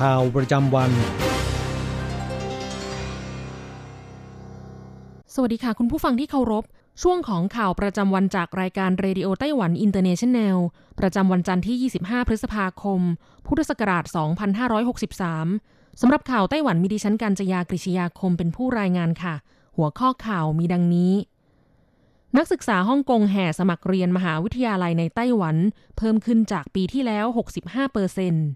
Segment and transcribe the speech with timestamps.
[0.00, 0.90] ข่าวประจำวัน
[5.34, 6.64] สวัสดีค่ะคุณผู้ฟังที่เคารพ
[7.02, 10.58] ช่วงของข่าวประจำวันจากรายการเรดิโอไต้หวันอินเตอร์เนชันแนล
[11.00, 13.00] ประจำวันจันทร์ที่ 25 พฤษภาคม
[13.46, 14.04] พุทธศักราช
[15.22, 19.34] 2563 สำหรับข่าวไต้หวันมีดิฉันการจยากริชยาคมเป็นผู้รายงานค่ะ
[19.76, 21.14] หัวข้อข่าวมีดังนี้
[22.36, 25.56] นักศึกษาฮ่องกงแห่สมัครเรียนมหาวิทยาลัยในไต้หวัน
[25.96, 27.24] เพิ่มขึ้นจากปีที่แล้ว
[27.60, 28.46] 65เปอร์เซ็นต์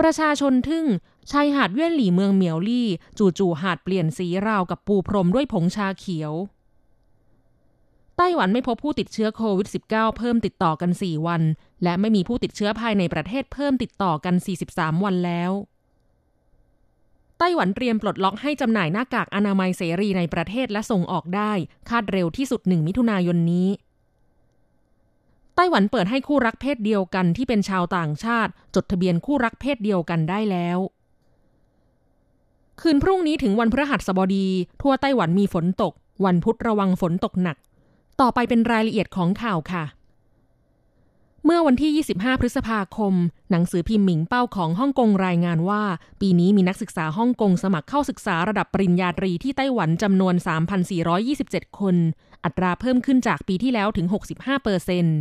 [0.00, 0.86] ประชาชนทึ่ง
[1.30, 6.32] ชายหาดเวียนหลี่เมืองเหมียวลี่จู่ๆหาดเปลี่ยนสีราวกับปูพรมด้วยผงชาเขียว
[8.16, 11.42] ไต้หวันไม่พบผู้ติดเชื้อโควิด -19 เพิ่มติดต่อกัน 4 วัน
[11.82, 14.34] และไม่มีผู้ติดเชื้อภายในประเทศเพิ่มติดต่อกัน
[14.70, 15.52] 43 วันแล้ว
[17.38, 21.52] ไต้หวันเตรียมปลดล็อกให้จำหน่ายหน้ากากอนามัยเสรีในประเทศและส่งออกได้
[21.90, 23.68] คาดเร็วที่สุดหนึ่งมิถุนายนนี้
[25.56, 30.78] ไต้หวันเปิดให้คู่รักเพศเดียวกันที่เป็นชาวต่างชาติ จดทะเบียนคู่รักเพศเดียวกันได้แล้ว
[32.80, 34.46] คืนพรุ่งนี้ถึงวันพฤหัสบดี
[34.82, 35.92] ทั่วไต้หวันมีฝนตก
[36.24, 37.56] วันพุธระวังฝนตกหนัก
[38.20, 39.84] ต่อไปเป็นรายละเอียดของข่าวค่ะ
[41.44, 43.14] เมื่อวันที่ 25 พฤษภาคม
[43.50, 45.82] หนังสือพิมพ์หมิงเป้าของฮ่องกงรายงานว่า
[46.20, 50.34] ปีนี้มีนักศึกษาฮ่องกงสมัครเข้าศึกษาระดับปริญญาตรีที่ไต้หวันจำนวน
[51.06, 51.96] 3,427 คน
[52.44, 55.18] อัตราเพิ่มขึ้นจากปีที่แล้วถึง 65เปอร์เซ็นต์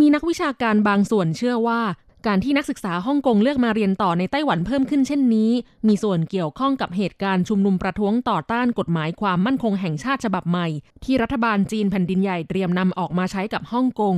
[0.00, 1.80] มีนักวิชาการบางส่วนเชื่อว่า
[2.26, 5.50] การที่นักศึกษาฮ่องกงเลือกมาเรียนต่อในไต้หวันเพิ่มขึ้นเช่นนี้
[5.88, 10.66] มีส่วนเกี่ยวข้องกับเหตุการณ์ชุมนุมประท้วงต่อต้านกฎหมายความมั่นคงแห่งชาติฉบับใหม่
[11.04, 14.16] ที่รัฐบาลจีนแผ่นดินใหญ่เตรียมนำออกมาใช้กับฮ่องกง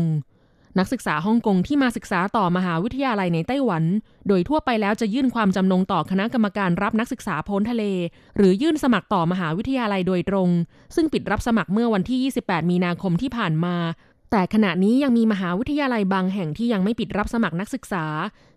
[0.78, 3.84] นักศึกษาฮ่องกงที่มาศึกษาต่อมหาวิทยาลัยในไต้หวัน
[4.28, 7.84] โดยทั่วไปแล้วจะยื่นความจำนงต่อคณะกรรมการรับนักศึกษาพ้นทะเล
[8.36, 10.48] หรือยื่นสมัครต่อมหาวิทยาลัยโดยตรง
[10.94, 13.76] ซึ่งปิดรับสมัครเมื่อวันที่ 28 มีนาคมที่ผ่านมา
[14.30, 18.04] แต่ขณะนี้ยังมีมหาวิทยาลัยบางแห่งที่ยังไม่ปิดรับสมัครนักศึกษา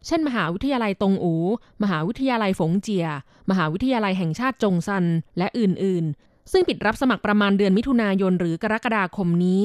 [0.07, 1.35] เช่น มหาวิทยาลัยตงอู
[1.83, 3.07] มหาวิทยาลัยฝงเจีย
[3.49, 5.05] มหาวิทยาลัยแห่งชาติจงซัน
[5.37, 9.61] และอื่น ๆ ซึ่งปิดรับสมัครประมาณเดือนมิถุนายนหรือกรกฎาคมนี้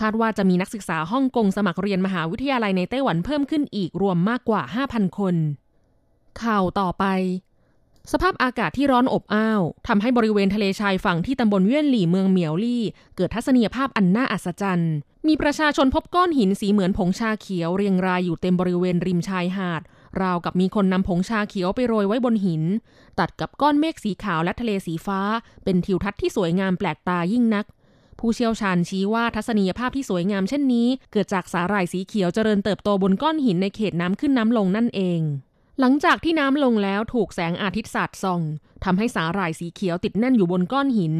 [0.00, 5.34] คาดว่าจะมีนักศึกษาฮ่องกงสมัครเรียนมหาวิทยาลัยในไต้หวันเพิ่มขึ้นอีกรวมมากกว่า 5,000 คน
[6.42, 7.04] ข่าวต่อไป
[8.12, 12.82] สภาพอากาศที่ร้อนอบอ้าวทำให้บริเวณทะเลชายฝั่งที่ตำบลเวียนหลี่เมืองเหมียวลี่
[13.16, 14.94] เกิดทัศนียภาพอันน่าอัศจรรย์
[15.26, 19.82] มีประชาชนพบก้อนหินสีเหมือนผงชาเขียวเรียงรายอยู่เต็มบริเวณริมชายหาด
[20.22, 22.62] ราวกับมีคนนำผงชาเขียวไปโรยไว้บนหิน
[23.18, 25.20] ตัดกับก้อนเมฆสีขาวและทะเลสีฟ้า
[25.64, 27.66] เป็นทิวทัศน์ที่สวยงามแปลกตายิ่งนัก
[28.18, 35.20] ผู้เชี่ยวชาญชี้ว่าทัศนียภาพที่สวยงามเช่นนี้ เกิดจากสาหร่ายสีเขียวเจริญเติบโตบนก้อนหินในเขตน้ำขึ้นน้ำลงนั่นเอง
[35.80, 38.40] หลังจากที่น้ำลงแล้วถูกแสงอาทิตย์สาดส่อง
[38.84, 41.14] ทำให้สาหร่ายสีเขียวติดแน่นอยู่บนก้อนหิน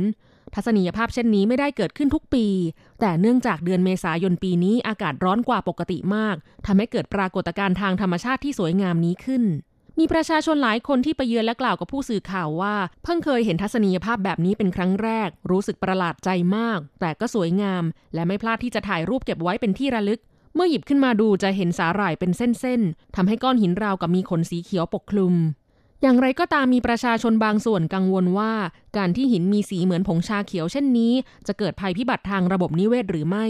[0.54, 2.46] ทัศนียภาพเช่นนี้ไม่ได้เกิดขึ้นทุกปี
[3.00, 6.36] แต่เนื่องจากเดือนเมษายนปีนี้อากาศร้อนกว่าปกติมาก
[6.66, 9.42] ทำให้เกิดปรากฏการณ์ทางธรรมชาติที่สวยงามนี้ขึ้น
[9.98, 20.20] มีประชาชนหลายคนที่ไปเยือนและกล่าวกับผู้สื่อข่าวว่า เพิ่งเคยเห็นทัศนียภาพแบบนี้เป็นครั้งแรก รู้สึกประหลาดใจมาก แต่ก็สวยงาม และไม่พลาดที่จะถ่ายรูปเก็บไว้เป็นที่ระลึก
[20.54, 25.34] เมื่อหยิบขึ้นมาดูจะเห็นสาหร่ายเป็นเส้นๆทำให้ก้อนหินราวกับมีขนสีเขียวปกคลุม
[26.03, 28.52] อย่างไรก็ตามมีประชาชนบางส่วนกังวลว่า
[28.96, 31.12] การที่หินมีสีเหมือนผงชาเขียวเช่นนี้
[31.46, 33.46] จะเกิดภัยพิบัติทางระบบนิเวศหรือไม่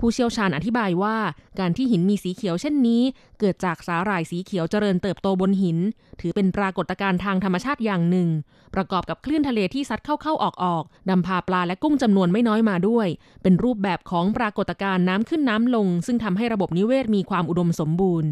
[0.00, 1.16] ผู้เชี่ยวชาญอธิบายว่า
[1.60, 3.02] การที่หินมีสีเขียวเช่นนี้
[3.40, 5.78] เกิดจากสาหร่ายสีเขียวเจริญเติบโตบนหิน
[6.20, 8.28] ถือเป็นปรากฏการณ์ทางธรรมชาติอย่างหนึ่ง
[8.74, 13.06] ประกอบกับคลื่นทะเลที่ซัดเข้าๆออกๆนำพาปลาและกุ้งจำนวนไม่น้อยมาด้วย
[13.42, 18.30] เป็นรูปแบบของปรากฏการณ์น้ำขึ้นน้ำลง ซึ่งทำให้ระบบนิเวศมีความอุดมสมบูรณ์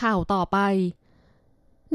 [0.00, 0.58] ข่าวต่อไป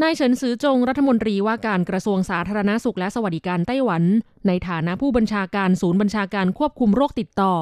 [0.01, 4.03] นายเฉินซือจงรัฐมนตรีว่าการกระทรวงสาธารณาสุขและสวัสดิการไต้หวัน
[4.47, 7.53] ในฐานะผู้บัญชาการศูนย์บัญชาการควบคุมโรคติดต่อ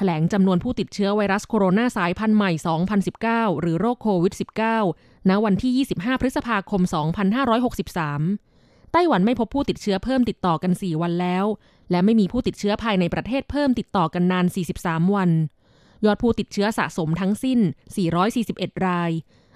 [0.00, 2.50] ถลงจำนวนผู้ติดเชื้อไวรัสโคโรนาสายพันธุ์ใหม่
[3.06, 4.34] 2019 หรือโรคโควิด
[4.80, 6.82] -19 ณ วันที่ 25 พฤษภาคม
[8.06, 11.44] 2563 ไต้หวันไม่พบผู้ติดเชื้อเพิ่มติดต่อกัน 4 วันแล้ว
[11.90, 14.46] และไม่มีผู้ติดเชื้อภายในประเทศเพิ่มติดต่อกันนาน
[14.80, 15.30] 43 วัน
[16.04, 17.60] ยอดผู้ติดเชื้อสะสมทั้งสิ้น
[18.22, 19.10] 441 ราย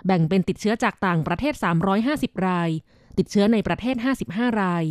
[0.07, 1.55] แบ่งเป็นติดเชื้อจากต่างประเทศ
[2.01, 2.71] 350 ราย
[3.19, 3.97] ติดเชื้อในประเทศ
[4.29, 4.85] 55 ราย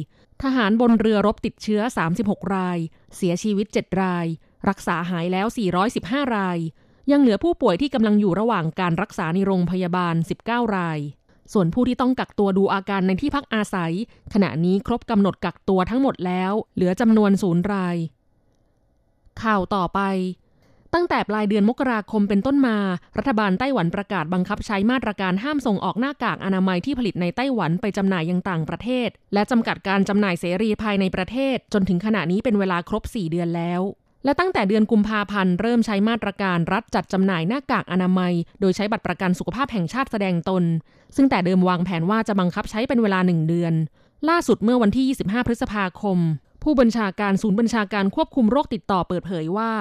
[0.43, 1.81] ทหารบนเรือรบติดเชื้อ
[2.17, 2.77] 36 ราย
[3.15, 4.25] เสียชีวิต 7 ราย
[4.69, 5.47] รักษาหายแล้ว
[5.91, 6.59] 415 ราย
[7.11, 10.15] ยังเหลือผู้ป่วยที่กำลังอยู่ระหว่างการรักษาในโรงพยาบาล
[10.45, 10.99] 19 ราย
[11.53, 13.93] ส่วนผู้ที่ต้องกักตัวดูอาการในที่พักอาศัย
[14.33, 17.97] ขณะนี้ครบกำหนดกักตัวทั้งหมดแล้ว เหลือจำนวนศูนย์ราย
[19.41, 20.01] ข่าวต่อไป
[20.93, 22.77] ตั้งแต่ปลายเดือนมกราคมเป็นต้นมา
[23.17, 33.81] รัฐบาลไต้หวันประกาศบังคับใช้มาตรการห้ามส่งออกหน้ากากอนามัยที่ผลิตในไต้หวันไปจำหน่ายยังต่างประเทศ และจำกัดการจำหน่ายเสรีภายในประเทศ จนถึงขณะนี้เป็นเวลาครบ 4 เดือนแล้ว
[34.25, 40.63] และตั้งแต่เดือนกุมภาพันธ์เริ่มใช้มาตรการรัฐจัดจำหน่ายหน้ากากอนามัย โดยใช้บัตรประกันสุขภาพแห่งชาติแสดงตน
[41.15, 43.73] ซึ่งแต่เดิมวางแผนว่าจะบังคับใช้เป็นเวลาหนึ่งเดือน
[44.29, 46.17] ล่าสุดเมื่อวันที่ 25 พฤษภาคม
[46.63, 49.71] ผู้บัญชาการศูนย์บัญชาการควบคุมโรคติดต่อเปิดเผยว่า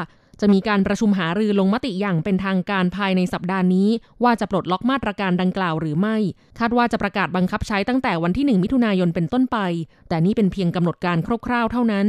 [0.40, 3.88] จะมีการประชุมหารือลงมติอย่างเป็นทางการภายในสัปดาห์นี้
[4.22, 6.16] ว่าจะปลดล็อกมาตรการดังกล่าวหรือไม่
[6.58, 9.58] คาดว่าจะประกาศบังคับใช้ตั้งแต่วันที่ 1 มิถุนายนเป็นต้นไป
[10.08, 11.16] แต่นี่เป็นเพียงกำหนดการ
[11.46, 12.06] คร่าวๆ เท่านั้น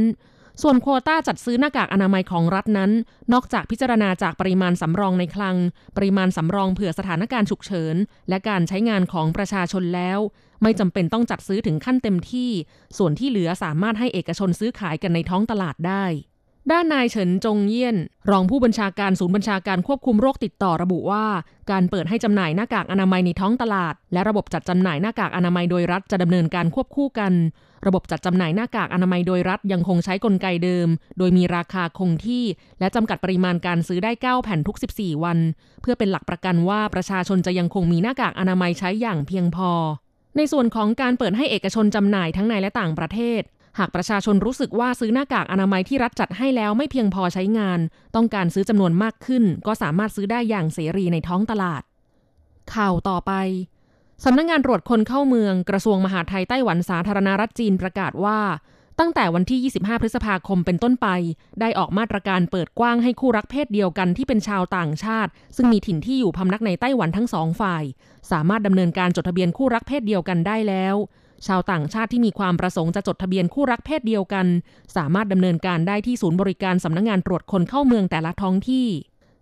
[0.62, 2.90] ส่วนโควต้าจัดซื้อหน้ากากอนามัยของรัฐนั้น
[3.32, 5.56] นอกจากพิจารณาจากปริมาณสำรองในคลัง
[5.96, 7.96] ปริมาณสำรองเผื่อสถานการณ์ฉุกเฉิน
[8.28, 10.18] และการใช้งานของประชาชนแล้ว
[10.62, 12.50] ไม่จำเป็นต้องจัดซื้อถึงขั้นเต็มที่
[12.98, 16.04] ส่วนที่เหลือสามารถให้เอกชนซื้อขายกันในท้องตลาดได้
[16.72, 17.96] ด้านนายเฉินจงเยี่ยน
[18.30, 21.24] รองผู้บัญชาการศูนย์บัญชาการควบคุมโรคติดต่อระบุว่า
[21.70, 27.32] การเปิดให้จำหน่ายหน้ากากอนามัยในท้องตลาด และระบบจัดจำหน่ายหน้ากากอนามัยโดยรัฐจะดำเนินการควบคู่กัน
[27.86, 30.88] ระบบจัดจำหน่ายหน้ากากอนามัยโดยรัฐยังคงใช้กลไกเดิม
[31.18, 32.44] โดยมีราคาคงที่
[32.80, 35.38] และจำกัดปริมาณการซื้อได้ 9 แผ่นทุก 14 วัน
[35.82, 39.70] เพื่อเป็นหลักประกันว่าประชาชนจะยังคงมีหน้ากากอนามัยใช้อย่างเพียงพอ
[40.36, 43.42] ในส่วนของการเปิดให้เอกชนจำหน่ายทั้งในและต่างประเทศ
[43.78, 47.78] หากประชาชนรู้สึกว่าซื้อหน้ากากอนามัยที่รัฐจัดให้แล้วไม่เพียงพอใช้งาน
[48.14, 51.82] ต้องการซื้อจำนวนมากขึ้น ก็สามารถซื้อได้อย่างเสรีในท้องตลาด
[52.74, 53.32] ข่าวต่อไป
[54.24, 58.40] สำนักงงานตรวจคนเข้าเมืองกระทรวงมหาดไทยไต้หวันสาธารณรัฐจีนประกาศว่า
[59.00, 61.08] ตั้งแต่วันที่ 25 พฤษภาคมเป็นต้นไป
[61.60, 67.84] ได้ออกมาตรการเปิดกว้างให้คู่รักเพศเดียวกันที่เป็นชาวต่างชาติ ซึ่งมีถิ่นที่อยู่พำนักในไต้หวันทั้งสองฝ่าย
[68.30, 70.94] สามารถดำเนินการจดทะเบียนคู่รักเพศเดียวกันได้แล้ว
[71.46, 74.46] ชาวต่างชาติที่มีความประสงค์จะจดทะเบียนคู่รักเพศเดียวกัน
[74.96, 78.88] สามารถดำเนินการได้ที่ศูนย์บริการสำนักงงานตรวจคนเข้าเมืองแต่ละท้องที่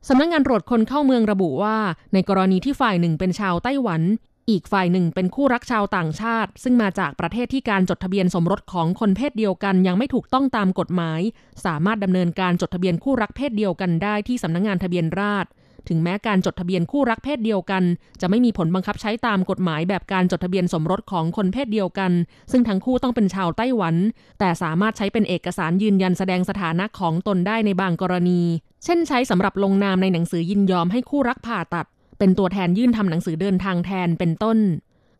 [0.09, 1.77] สำนักงงานตรวจคนเข้าเมืองระบุว่า
[2.13, 4.03] ในกรณีที่ฝ่ายหนึ่งเป็นชาวไต้หวัน
[4.51, 11.21] อีกฝ่ายหนึ่งเป็นคู่รักชาวต่างชาติ ซึ่งมาจากประเทศที่การจดทะเบียนสมรสของคนเพศเดียวกันยังไม่ถูกต้องตามกฎหมาย
[11.65, 15.51] สามารถดำเนินการจดทะเบียนคู่รักเพศเดียวกันได้ที่สำนักงงานทะเบียนราษฎร
[15.89, 17.83] ถึงแม้การจดทะเบียนคู่รักเพศเดียวกัน
[18.21, 22.13] จะไม่มีผลบังคับใช้ตามกฎหมายแบบการจดทะเบียนสมรสของคนเพศเดียวกัน
[22.51, 23.95] ซึ่งทั้งคู่ต้องเป็นชาวไต้หวัน
[24.39, 28.43] แต่สามารถใช้เป็นเอกสารยืนยันแสดงสถานะของตนได้ในบางกรณี
[28.85, 31.87] เช่น ใช้สำหรับลงนามในหนังสือยินยอมให้คู่รักผ่าตัด
[32.19, 34.59] เป็นตัวแทนยื่นทำหนังสือเดินทางแทนเป็นต้น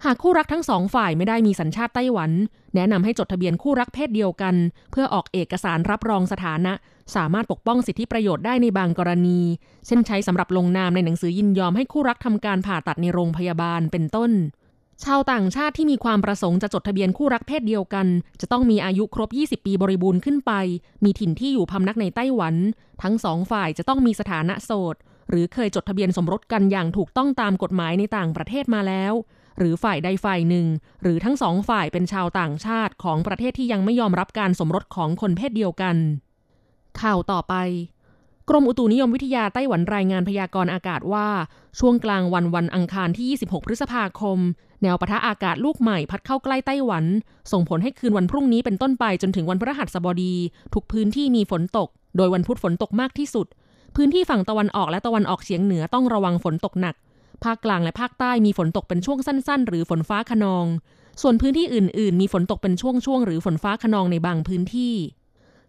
[0.05, 2.31] หากคู่รักทั้งสองฝ่ายไม่ได้มีสัญชาติไต้หวัน
[2.75, 4.55] แนะนำให้จดทะเบียนคู่รักเพศเดียวกัน
[4.91, 6.73] เพื่อออกเอกสารรับรองสถานะ
[7.17, 9.41] สามารถปกป้องสิทธิประโยชน์ได้ในบางกรณี
[9.87, 14.31] เช่นใช้สำหรับลงนามในหนังสือยินยอมให้คู่รักทำการผ่าตัดในโรงพยาบาลเป็นต้น
[15.05, 18.07] ชาวต่างชาติที่มีความประสงค์จะจดทะเบียนคู่รักเพศเดียวกัน
[18.41, 20.53] จะต้องมีอายุครบ 20 ปีบริบูรณ์ขึ้นไป
[21.05, 22.55] มีถิ่นที่อยู่พำนักในไต้หวัน
[23.03, 24.97] ทั้งสองฝ่ายจะต้องมีสถานะโสด
[25.31, 29.13] หรือเคยจดทะเบียนสมรสกันอย่างถูกต้องตามกฎหมายในต่างประเทศมาแล้ว
[29.59, 30.67] หรือฝ่ายใดฝ่ายหนึ่ง
[31.03, 35.97] หรือทั้งสองฝ่ายเป็นชาวต่างชาติของประเทศที่ยังไม่ยอมรับการสมรสของคนเพศเดียวกัน
[37.01, 37.55] ข่าวต่อไป
[38.49, 41.29] กรมอุตุนิยมวิทยาไต้หวันรายงานพยากรณ์อากาศว่า
[41.79, 44.39] ช่วงกลางวันวันอังคารที่ 26 พฤษภาคม
[44.83, 47.05] แนวปะทะอากาศลูกใหม่พัดเข้าใกล้ไต้หวัน
[47.53, 50.35] ส่งผลให้คืนวันพรุ่งนี้เป็นต้นไปจนถึงวันพฤหัสบดี
[50.75, 53.47] ทุกพื้นที่มีฝนตก โดยวันพุธฝนตกมากที่สุด
[53.97, 56.95] พื้นที่ฝั่งตะวันออกและตะวันออกเฉียงเหนือต้องระวังฝนตกหนัก
[57.45, 60.67] ภาคกลางและภาคใต้มีฝนตกเป็นช่วงสั้น ๆ หรือฝนฟ้าขนอง
[61.23, 64.95] ส่วนพื้นที่อื่น ๆ มีฝนตกเป็นช่วง ๆ หรือฝนฟ้าขนองในบางพื้นที่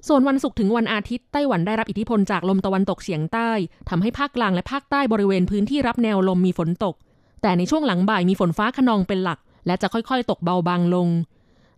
[0.08, 3.50] ส่วนวันศุกร์ถึงวันอาทิตย์ไต้หวันได้รับอิทธิพลจากลมตะวันตกเฉียงใต้
[3.90, 6.96] ทำให้ภาคกลางและภาคใต้บริเวณพื้นที่รับแนวลมมีฝนตก
[7.42, 11.10] แต่ในช่วงหลังบ่ายมีฝนฟ้าขนองเป็นหลัก และจะค่อย ๆ ตกเบาบางลง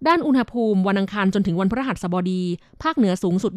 [0.07, 2.41] ด้านอุณหภูมิวันอังคารจนถึงวันพฤหัสบดี
[2.83, 3.51] ภาคเหนือสูงสุด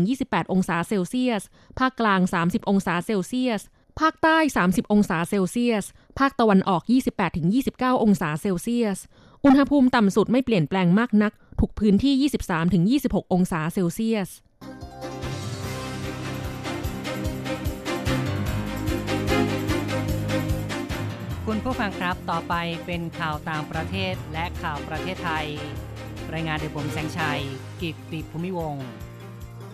[0.00, 1.42] 27-28 องศาเซลเซียส
[1.78, 3.62] ภาคกลาง 30 องศาเซลเซียส
[4.00, 5.84] ภาคใต้ 30 องศาเซลเซียส
[6.18, 6.82] ภาคตะวันออก
[7.42, 8.98] 28-29 องศาเซลเซียส
[9.44, 14.30] อุณหภูมิต่ำสุดไม่เปลี่ยนแปลงมากนัก ทุกพื้นที่ 23-26 องศาเซลเซียส
[21.46, 22.54] คุณผู้ฟังครับ ต่อไป
[22.86, 25.46] เป็นข่าวต่างประเทศและข่าวประเทศไทย
[26.32, 27.40] รายงานโดยผมแสงชัย
[27.80, 28.76] กิตติภูมิวง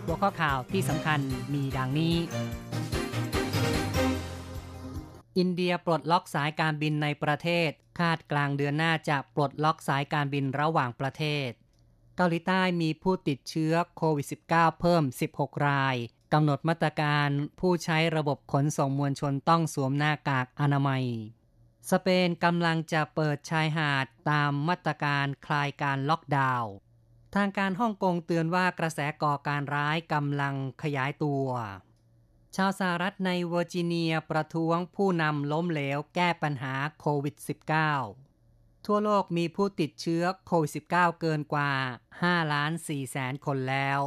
[0.05, 1.19] หัวข้อข่าวที่สำคัญ
[1.53, 2.15] มีดังนี้
[5.39, 7.69] อินเดียปลดล็อกสายการบินในประเทศ
[7.99, 11.49] คาดกลางเดือนหน้าจะปลดล็อกสายการบินระหว่างประเทศ
[12.15, 15.03] เกาหลีใต้มีผู้ติดเชื้อโควิด -19 เพิ่ม
[15.35, 15.95] 16 ราย
[16.33, 17.29] กำหนดมาตรการ
[17.59, 21.05] ผู้ใช้ระบบขนส่งมวลชนต้องสวมหน้ากากอนามัย
[21.91, 26.71] สเปนกำลังจะเปิดชายหาดตามมาตรการคลายการล็อกดาวน์
[27.35, 31.47] ทางการฮ่องกงเตือนว่ากระแสก่อการร้ายกำลังขยายตัว
[32.55, 37.35] ชาวสหรัฐในเวอร์จิเนียประท้วงผู้นำล้มเหลวแก้ปัญหาโควิด
[38.11, 41.71] -19 ทั่วโลกมีผู้ติดเชื้อโควิด -19 เกินกว่า
[42.13, 43.99] 5ล้าน4แสนคนแล้ว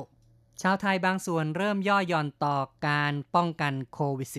[0.63, 4.31] ชาวไทยบางส่วนเริ่มย่อหย่อนต่อการป้องกันโควิด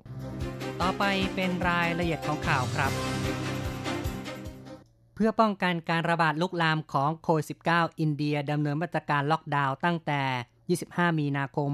[0.00, 2.92] -19 ต่อไปเป็นรายละเอียดของข่าวครับ
[5.14, 10.22] เพื่อป้องกันการระบาดลุกลามของโควิด -19 อินเดียดำเนินมาตรการล็อกดาวน์ตั้งแต่
[10.78, 11.72] 25 มีนาคม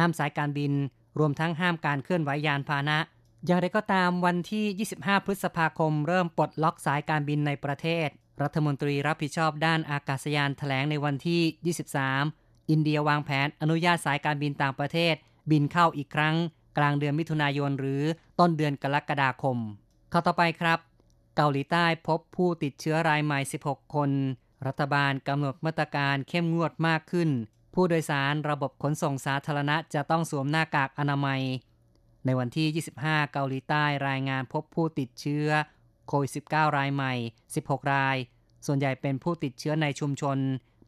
[0.00, 0.72] ห้ามสายการบิน
[1.18, 2.98] รวมทั้งห้ามการเคลื่อนไหวยานพาหนะ
[3.46, 8.08] อย่างไรก็ตามวันที่ 25 พฤษภาคม เริ่มปลดล็อกสายการบินในประเทศ
[8.42, 11.74] รัฐมนตรีรับผิดชอบด้านอากาศยานแถลงในวันที่
[12.26, 15.14] 23 อินเดียวางแผนอนุญาตสายการบินต่างประเทศ
[15.50, 16.36] บินเข้าอีกครั้ง
[16.78, 18.02] กลางเดือนมิถุนายนหรือ
[18.38, 19.58] ต้นเดือนกรกฎาคม
[20.12, 20.78] ข้าต่อไปครับ
[21.36, 24.10] เกาหลีใต้พบผู้ติดเชื้อรายใหม่ 16 คน
[24.66, 27.30] รัฐบาลกำหนดมาตรการเข้มงวดมากขึ้น
[27.74, 31.42] ผู้โดยสารระบบขนส่งสาธารณะจะต้องสวมหน้ากากอนามัย
[32.24, 35.48] ในวันที่ 25 เกาหลีใต้รายงานพบผู้ติดเชื้อ
[36.08, 37.14] โควิด -19 รายใหม่
[37.54, 38.16] 16 ราย
[38.66, 40.38] ส่วนใหญ่เป็นผู้ติดเชื้อในชุมชน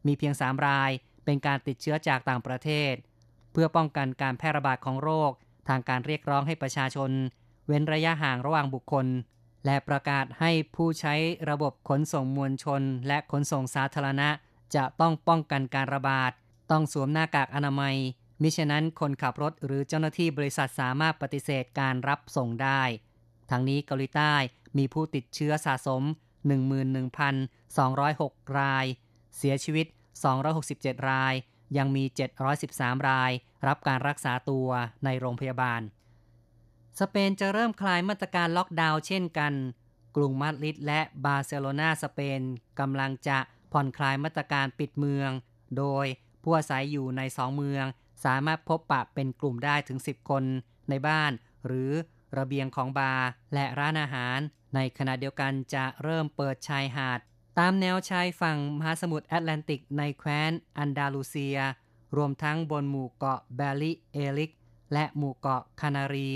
[0.07, 0.91] มีเพียง 3 ราย
[1.25, 2.95] เป็นการติดเชื้อจากต่างประเทศ
[3.53, 5.31] เพื่อป้องกันการแพร่ระบาดของโรค
[5.69, 7.11] ทางการเรียกร้องให้ประชาชน
[7.67, 9.07] เว้นระยะห่างระหว่างบุคคล
[9.67, 11.15] และประกาศให้ผู้ใช้
[11.51, 14.29] ระบบขนส่งมวลชน และขนส่งสาธารณะ
[14.77, 16.33] จะต้องป้องกันการระบาด
[16.73, 17.97] ต้องสวมหน้ากากอนามัย
[18.43, 22.83] มิฉะนั้นคนขับรถหรือเจ้าหน้าที่บริษัทสามารถปฏิเสธการรับส่งได้
[23.51, 24.35] ทั้งนี้เกาหลีใต้
[24.79, 26.03] มีผู้ติดเชื้อสะสม
[26.91, 28.87] 11,206 ราย
[29.37, 29.87] เสียชีวิต
[30.49, 31.35] 267 ราย
[31.77, 32.05] ยังมี
[32.57, 33.33] 713 ราย
[33.67, 34.69] รับการรักษาตัว
[35.05, 35.81] ในโรงพยาบาล
[37.01, 39.53] สเปนจะเริ่มคลายมาตรการล็อกดาวน์เช่นกัน
[40.17, 42.41] กรุงมาดริดและบาร์เซโลนาสเปน
[42.81, 43.39] กำลังจะ
[43.73, 45.31] ผ่อนคลายมาตรการปิดเมือง
[45.79, 46.07] โดย
[46.43, 47.85] ผู้อาศัยอยู่ในสองเมือง
[48.25, 50.45] สามารถพบปะเป็นกลุ่มได้ถึง 10 คน
[50.91, 51.33] ในบ้าน
[51.67, 51.93] หรือ
[52.39, 54.39] ระเบียงของบาร์และร้านอาหาร
[54.75, 57.21] ในขณะเดียวกันจะเริ่มเปิดชายหาด
[57.59, 61.59] ตามแนวชายฝั่งมหาสมุทรแอตแลนติกในแคว้นอันดาลูเซีย
[62.17, 64.53] รวมทั้งบนหมู่เกาะแบลีแอริก
[64.93, 66.31] และหมู่เกาะคานารี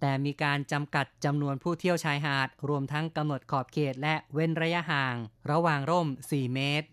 [0.00, 5.16] แต่มีการจำกัดจำนวนผู้เที่ยวชายหาด รวมทั้งกำหนดขอบเขตและเว้นระยะห่าง
[5.50, 6.86] ระหว่างร่ม 4 เมตร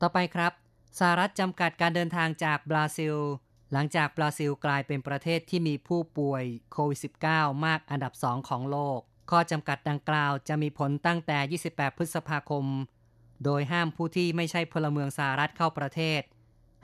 [0.00, 0.52] ต่อไปครับ
[0.98, 3.16] สหรัฐจำกัดการเดินทางจากบราซิล
[3.72, 6.98] หลังจากบราซิลกลายเป็นประเทศที่มีผู้ป่วยโควิด
[7.30, 8.98] -19 มากอันดับสองของโลก
[9.30, 12.64] ข้อจำกัดดังกล่าวจะมีผลตั้งแต่ 28 พฤษภาคม
[13.44, 16.20] โดยห้ามผู้ที่ไม่ใช่พลเมืองสหรัฐเข้าประเทศ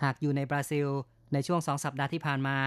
[0.03, 0.89] หากอยู่ในบราซิล
[1.33, 2.59] ในช่วงสองสัปดาห์ที่ผ่านมา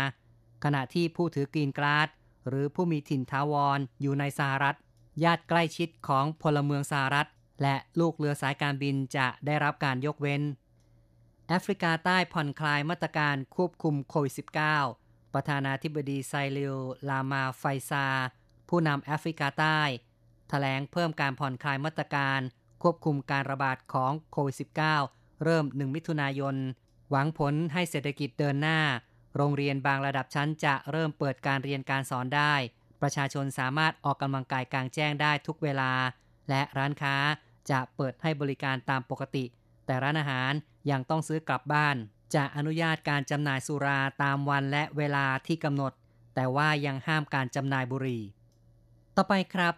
[0.64, 2.08] ขณะที่ผู้ถือกรีนกราด
[2.48, 4.76] หรือผู้มีถิ่นทาวรอยู่ในสหรัฐ
[5.24, 7.28] ญาติใกล้ชิดของพลเมืองสหรัฐ
[7.62, 10.42] และลูกเรือสายการบินจะได้รับการยกเว้น
[11.48, 14.34] แอฟริกาใต้ผ่อนคลายมาตรการควบคุมโควิด
[14.84, 16.78] -19 ประธานาธิบดีไซริล
[17.10, 18.08] ลามาไฟซา
[18.70, 19.90] ผู้นำแอฟริกาใต้ถ
[20.50, 22.40] แถลงเพิ่มการผ่อนคลายมาตรการ
[22.84, 24.56] ควบคุมการระบาดของโควิด
[25.00, 26.56] -19 เริ่ม 1 มิถุนายน
[27.10, 28.80] หวังผลให้เศรษฐกิจเดินหน้า
[29.36, 32.54] โรงเรียนบางระดับชั้นจะเริ่มเปิดการเรียนการสอนได้
[33.02, 35.92] ประชาชนสามารถออกกำลังกายกลางแจ้งได้ทุกเวลา
[36.50, 37.16] และร้านค้า
[37.70, 39.46] จะเปิดให้บริการตามปกติ
[39.86, 40.52] แต่ร้านอาหาร
[40.90, 41.96] ยังต้องซื้อกลับบ้าน
[42.36, 45.94] จะอนุญาตการจำหน่ายสุราตามวันและเวลาที่กำหนด
[46.36, 48.24] แต่ว่ายังห้ามการจำหน่ายบุหรี่
[49.16, 49.76] ต่อไปครับ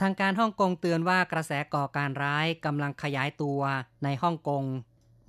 [0.00, 3.60] ทางการฮ่องกงเตือนว่ากระแสก่อการร้ายกำลังขยายตัว
[4.04, 4.64] ในฮ่องกง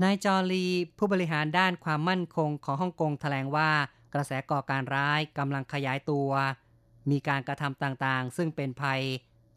[0.04, 3.70] นายจอรีผู้บริหารด้านความมั่นคงของฮ่องกงแถลงว่า
[4.14, 6.30] กระแสก่อการร้ายกำลังขยายตัว
[7.12, 9.02] มีการกระทำต่างๆ ซึ่งเป็นภัย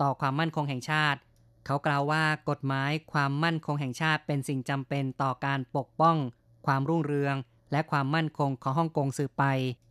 [0.01, 1.19] ต่อความมั่นคงแห่งชาติ
[1.67, 6.17] เขากล่าวว่ากฎหมายความมั่นคงแห่งชาติเป็นสิ่งจำเป็นต่อการปกป้อง
[6.67, 7.37] ความรุ่งเรือง
[7.73, 9.45] และความมั่นคงของฮ่องกงสืบไป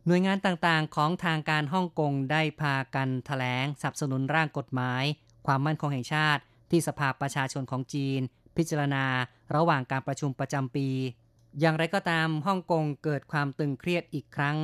[0.06, 5.04] หน่วยงานต่างๆ ของทางการฮ่องกงได้พากันถแถลงสนับสนุนร่างกฎหมาย
[5.46, 8.20] ความมั่นคงแห่งชาติ ที่สภาประชาชนของจีน
[8.56, 9.04] พิจารณา
[9.54, 10.88] ระหว่างการประชุมประจำปี
[11.60, 14.56] อย่างไรก็ตามฮ่องกงเกิดความตึงเครียดอีกครั้ง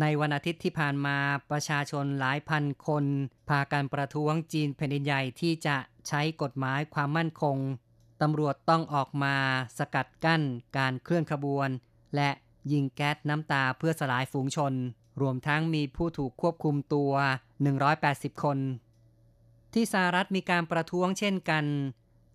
[0.00, 1.16] ในวันอาทิตย์ที่ผ่านมา
[1.50, 3.04] ประชาชนหลายพันคน
[3.48, 5.76] พากันประท้วงจีนแผ่นดินใหญ่ที่จะ
[6.08, 7.56] ใช้กฎหมายความมั่นคง
[8.22, 9.36] ตำรวจต้องออกมา
[9.78, 10.42] สกัดกั้น
[10.78, 11.68] การเคลื่อนขบวน
[12.16, 12.30] และ
[12.72, 14.72] ยิงแก๊สน้ำตาเพื่อสลายฝูงชน
[15.20, 17.12] รวมทั้งมีผู้ถูกควบคุมตัว
[17.78, 18.58] 180 คน
[19.74, 21.64] ที่สหรัฐมีการประท้วงเช่นกัน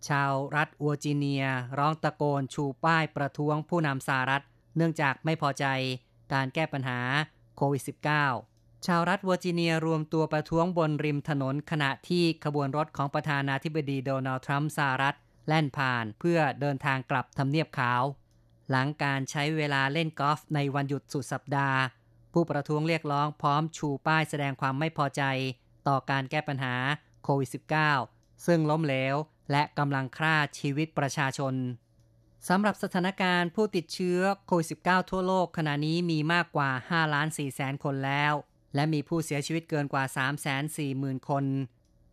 [0.07, 1.43] ชาวรัฐอวจิเนีย
[1.77, 4.43] ร้องตะโกนชูป้ายประท้วงผู้นำสหรัฐ
[4.75, 5.65] เนื่องจากไม่พอใจ
[6.33, 6.99] การแก้ปัญหา
[7.55, 7.83] โควิด
[8.33, 15.15] -19 ชาวรัฐเวอร์จิเนียรวมตัวประท้วงบนริมถนนขณะที่ขบวนรถของประธานาธิบดีโดนัลด์ทรัมป์สหรัฐ
[15.47, 18.03] แล่นผ่านเพื่อเดินทางกลับทำเนียบขาว
[18.69, 21.79] หลังการใช้เวลาเล่นกอล์ฟในวันหยุดสุดสัปดาห์
[22.33, 25.23] ผู้ประท้วงเรียกร้องพร้อมชูป้ายแสดงความไม่พอใจ
[25.87, 26.75] ต่อการแก้ปัญหา
[27.23, 27.49] โควิด
[27.97, 29.15] -19 ซึ่งล้มเหลว
[29.51, 31.53] และกำลังฆ่าชีวิตประชาชน
[32.49, 38.33] สำหรับสถานการณ์ผู้ติดเชื้อโควิด -19 ทั่วโลกขณะนี้มีมากกว่า 5 ล้าน4แสนคนแล้ว
[38.75, 41.45] และมีผู้เสียชีวิตเกินกว่า 3 4 0 0 0 0 คน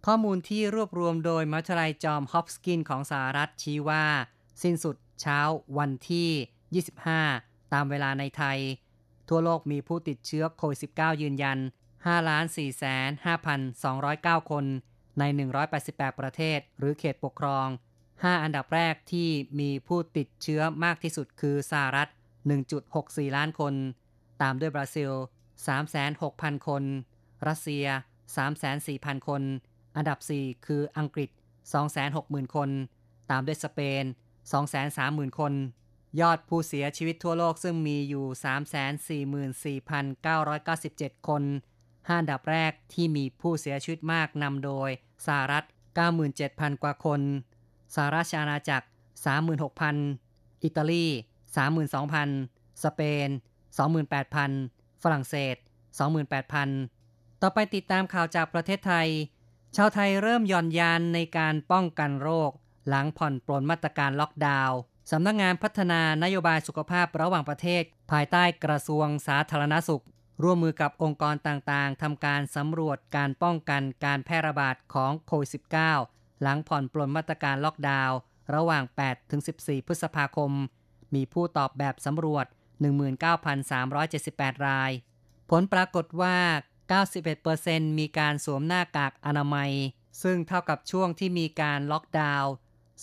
[0.07, 4.05] ข้อมูลที่รวบรวมโดยมัธยายจอมฮอปสกินของสหรัฐชี้ว่า
[4.63, 5.41] สิ้นสุดเช้า
[5.79, 6.85] วันที่
[7.29, 8.59] 25 ตามเวลาในไทย
[9.29, 11.59] ทั่วโลกมีผู้ติดเชื้อโควิด -19 ยืนยัน
[12.07, 13.35] 5 4 5
[14.43, 14.65] 209 คน
[15.19, 15.23] ใน
[15.73, 17.69] 188 ประเทศหรือเขตปกครอง
[18.23, 19.29] 5 อันดับแรกที่
[19.61, 22.09] มีผู้ติดเชื้อมากที่สุดคือสหรัฐ
[22.73, 23.75] 1.64 ล้านคน
[24.43, 25.11] ตามด้วยบราซิล
[25.91, 26.83] 36,000 คน
[27.49, 27.87] รัสเซีย
[28.57, 29.43] 340,000 คน
[29.97, 31.31] อันดับ 4 คืออังกฤษ
[31.93, 32.71] 260,000 คน
[33.31, 34.05] ตามด้วยสเปน
[34.71, 35.53] 230,000 คน
[36.21, 38.27] ยอดผู้เสียชีวิตทั่วโลกซึ่งมีอยู่
[39.93, 41.43] 344,997 คน
[41.81, 44.91] 5อันดับแรกที่มีผู้เสียชีวิตมากนำโดย
[45.27, 45.65] สหรัฐ
[46.23, 47.21] 97,000 กว่าคน
[47.95, 48.87] สหราชอาณาจักร
[49.95, 51.07] 36,000 อิตาลี
[52.15, 53.29] 32,000 สเปน
[54.17, 55.57] 28,000 ฝรั่งเศส
[56.49, 59.09] 28,000 ต่อไปติดตามข่าวจากประเทศไทย
[59.77, 62.51] ชาวไทยเริ่มย่อนยานในการป้องกันโรค
[62.89, 64.79] หลังผ่อนปลนมาตรการล็อกดาวน์
[65.11, 70.05] สำนักงงานพัฒนานโยบายสุขภาพระหว่างประเทศ ภายใต้กระทรวงสาธารณสุข
[70.43, 78.17] ร่วมมือกับองค์กรต่างๆทำการสำรวจการป้องกันการแพร่ระบาดของโควิด -19 หลังผ่อนปลนมาตรการล็อกดาวน์
[78.55, 78.85] ระหว่าง
[79.37, 80.53] 8-14 พฤษภาคม
[81.15, 82.47] มีผู้ตอบแบบสำรวจ
[83.71, 84.91] 19,378 ราย
[85.51, 86.37] ผลปรากฏว่า
[87.17, 89.73] 91%มีการสวมหน้ากากอนามัย
[90.23, 92.51] ซึ่งเท่ากับช่วงที่มีการล็อกดาวน์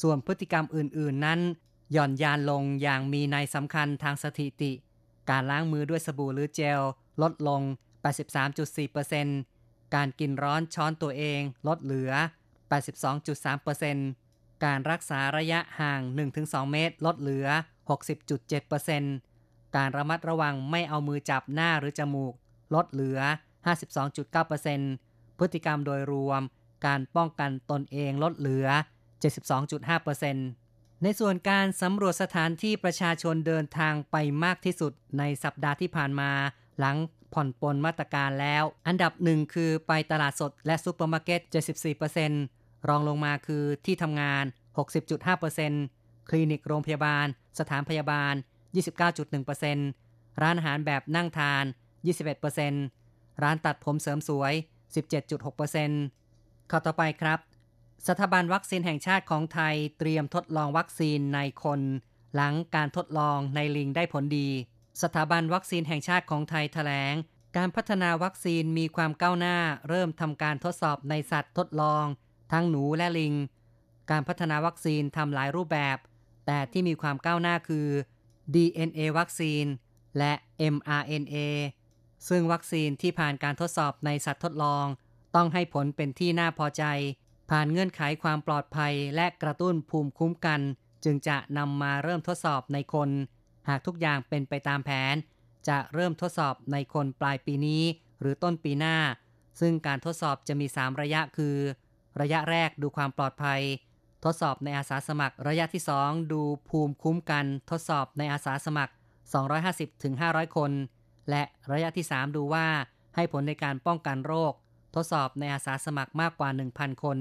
[0.01, 1.39] ส่วนพฤติกรรมอื่น ๆ นั้น
[1.91, 4.71] หย่อนยานลงอย่างมีในสำคัญทางสถิติ
[5.29, 6.81] การล้างมือด้วยสบู่หรือเจล
[7.21, 7.61] ลดลง
[9.17, 12.11] 83.4%การกินร้อนช้อนตัวเอง ลดเหลือ
[12.71, 16.01] 82.3%การรักษาระยะห่าง
[16.37, 17.47] 1-2 เมตร ลดเหลือ
[19.01, 22.33] 60.7%การระมัดระวังไม่เอามือจับหน้าหรือจมูก
[22.75, 23.19] ลดเหลือ
[24.09, 26.41] 52.9%พฤติกรรมโดยรวม
[26.85, 28.67] การป้องกันตนเองลดเหลือ
[29.85, 36.31] 72.5%ในส่วนการสำรวจสถานที่ประชาชนเดินทางไปมากที่สุดในสัปดาห์ที่ผ่านมา
[36.79, 36.97] หลัง
[37.33, 41.41] ผ่อนปลนมาตรการแล้ว อันดับหนึ่งคือไปตลาดสดและซุปเปอร์มาร์เก็ต
[42.15, 44.43] 74%รองลงมาคือที่ทำงาน
[45.57, 47.25] 60.5%คลินิกโรงพยาบาล
[47.59, 48.33] สถานพยาบาล
[49.57, 51.63] 29.1%ร้านอาหารแบบนั่งทาน
[52.53, 54.53] 21%ร้านตัดผมเสริมสวย
[55.41, 57.39] 17.6%ข้อต่อไปครับ
[58.07, 61.81] สถาบันวัคซีนแห่งชาติของไทยเตรียมทดลองวัคซีนในคน
[62.35, 64.49] หลังการทดลองในลิงได้ผลดี
[65.01, 67.13] สถาบันวัคซีนแห่งชาติของไทยแถลง
[67.57, 69.57] การพัฒนาวัคซีนมีความก้าวหน้า
[69.89, 72.05] เริ่มทำการทดสอบในสัตว์ทดลอง
[72.51, 73.33] ทั้งหนูและลิง
[74.11, 75.97] การพัฒนาวัคซีนทำหลายรูปแบบ
[76.45, 77.87] แต่ที่มีความก้าวหน้าคือ
[78.53, 79.65] DNA วัคซีน
[80.17, 80.33] และ
[80.73, 81.35] mRNA
[82.29, 84.85] ซึ่งวัคซีนที่ผ่านการทดสอบในสัตว์ทดลอง
[85.35, 86.83] ต้องให้ผลเป็นที่น่าพอใจ
[87.49, 90.61] ผ่านเงื่อนไขความปลอดภัยและกระตุ้นภูมิคุ้มกัน
[91.03, 93.09] จึงจะนำมาเริ่มทดสอบในคน
[93.67, 95.15] หากทุกอย่างเป็นไปตามแผน
[95.69, 97.83] จะเริ่มทดสอบในคนปลายปีนี้
[98.21, 98.97] หรือต้นปีหน้า
[99.59, 101.55] ซึ่งการทดสอบจะมี 3 ระยะคือ
[102.21, 103.61] ระยะแรกดูความปลอดภัย
[104.25, 108.93] ทดสอบในอาสาสมัคร ระยะที่ 2 ดูภูมิคุ้มกัน ทดสอบในอาสาสมัคร
[109.73, 110.71] 250-500 คน
[111.29, 112.67] และระยะที่ 3 ดูว่า
[113.15, 114.53] ให้ผลในการป้องกันโรค
[114.95, 117.17] ทดสอบในอาสาสมัครมากกว่า 1,000 คน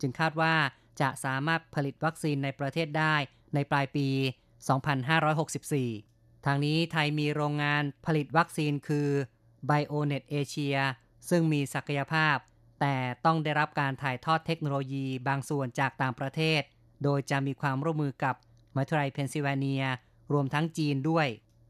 [0.00, 0.54] จึงคาดว่า
[1.00, 3.14] จะสามารถผลิตวัคซีนในประเทศได้
[3.54, 4.08] ในปลายปี
[4.70, 9.08] 2564 ทางนี้ไทยมีโรงงานผลิตวัคซีนคือ
[9.68, 10.78] BioNet Asia
[11.28, 12.36] ซึ่งมีศักยภาพ
[12.80, 16.60] แต่ต้องได้รับการถ่ายทอดเทคโนโลยีบางส่วนจากต่างประเทศ
[17.04, 18.34] โดยจะมีความร่วมมือกับ
[18.76, 19.84] มัยเพนซิลเวเนีย
[20.32, 21.26] รวมทั้งจีนด้วย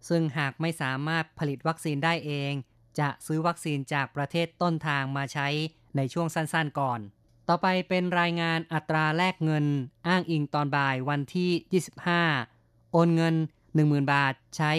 [0.08, 2.52] ซึ่งหากไม่สามารถผลิตวัคซีนได้เอง
[2.98, 5.48] จะซื้อวัคซีนจากประเทศต้นทางมาใช้
[5.96, 7.00] ในช่วงสั้นๆก่อน
[7.48, 9.66] ต่อไปเป็นรายงานอัตราแลกเงิน
[10.08, 12.51] อ้างอิงตอนบ่ายวันที่ 25
[12.91, 13.35] โอนเงิน
[13.73, 14.71] 10,000 บาทใช้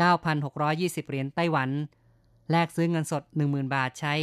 [0.00, 1.70] 9,620 เหรียญไต้หวัน
[2.50, 4.14] แลกซื้อเงินสด 10,000 บาทใช้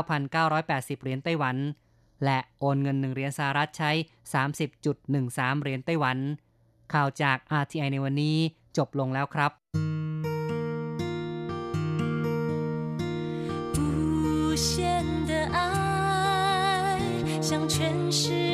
[0.00, 1.56] 9,980 เหรียญไต้หวัน
[2.24, 3.90] และโอนเงิน 1 เหรียญสหรัฐใช้
[4.56, 6.18] 30.13 เหรียญไต้หวัน
[6.92, 8.36] ข่าวจาก RTI ในวันนี้
[8.76, 9.52] จบลงแล้วครับ
[15.30, 16.98] 的爱
[17.40, 18.53] 向全世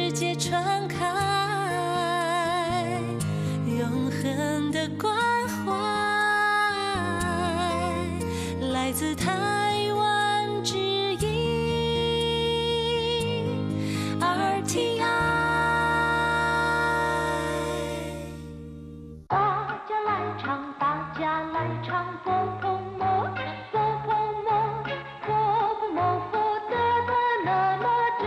[8.91, 10.77] 来自台湾之
[11.25, 11.27] 音
[14.21, 15.03] RTI。
[19.29, 19.37] 大
[19.89, 20.11] 家来
[20.43, 20.45] 唱，
[20.79, 20.85] 大
[21.19, 21.21] 家
[21.55, 21.89] 来唱，
[22.25, 22.29] 波
[22.61, 22.65] 波
[22.99, 23.03] 摩，
[23.73, 23.75] 波
[24.07, 24.09] 波
[24.47, 24.49] 摩，
[25.27, 25.29] 波
[25.79, 25.99] 波摩
[26.31, 26.33] 佛
[26.71, 26.75] 得
[27.09, 27.11] 得
[27.45, 27.49] 那
[27.83, 27.87] 么
[28.23, 28.25] 真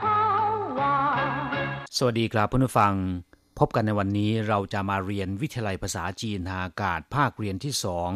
[0.00, 0.04] 好
[0.78, 0.80] 玩。
[1.90, 2.94] สวัสดีครับเพื่อนผู้ฟัง
[3.58, 8.12] พบกันในวันนี้เราจะมาเรียนวิทยาลัยภาษาจีนทางอากาศภาคเรียนที่สอง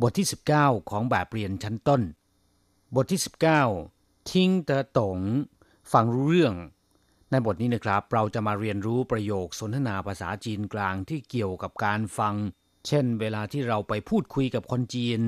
[0.00, 2.02] บทที่ 19 ของแบบเรียนชั้นต้น
[2.94, 3.20] บทที่
[3.76, 5.18] 19 ทิ้งเตอตง
[5.92, 6.54] ฟังรู้เรื่อง
[7.30, 12.34] ในบทนี้นะครับ เราจะมาเรียนรู้ประโยคสนทนาภาษาจีนกลางที่เกี่ยวกับการฟัง
[12.86, 15.20] เช่น เวลาที่เราไปพูดคุยกับคนจีน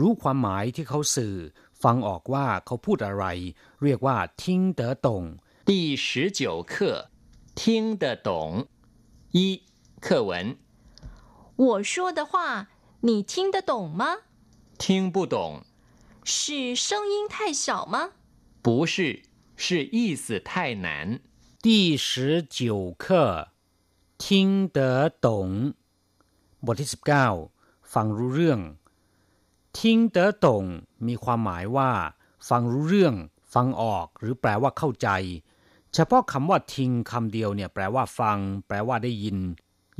[0.00, 1.36] รู้ความหมายที่เขาสื่อ
[1.82, 3.24] ฟังออกว่าเขาพูดอะไร
[3.82, 5.22] เรียกว่าทิ้งเตอตง
[5.68, 5.70] 第
[6.06, 6.06] 十
[6.38, 6.40] 九
[6.72, 6.74] 课
[7.60, 7.62] 听
[8.02, 8.30] 得懂。
[9.32, 9.62] 一
[10.00, 10.56] 课文
[11.56, 12.68] 我说的话
[13.02, 14.02] 你听得懂吗？
[14.78, 15.62] 听不懂，
[16.24, 18.10] 是声音太小吗？
[18.62, 19.22] 不是，
[19.56, 21.20] 是意思太难。
[21.60, 23.48] 第十九课
[24.16, 25.74] 听得懂
[26.64, 27.28] บทที่สิบเก้า
[27.92, 28.60] ฟังรู้เรื่อง
[29.78, 30.64] ทิ้งเตอตง
[31.06, 31.90] มีความหมายว่า
[32.48, 33.14] ฟังรู้เรื่อง
[33.54, 35.08] ฟังออก หรือแปลว่าเข้าใจ
[35.94, 39.38] เฉพาะคำว่าทิ้งคำเดียวเนี่ยแปลว่าฟัง แปลว่าได้ยิน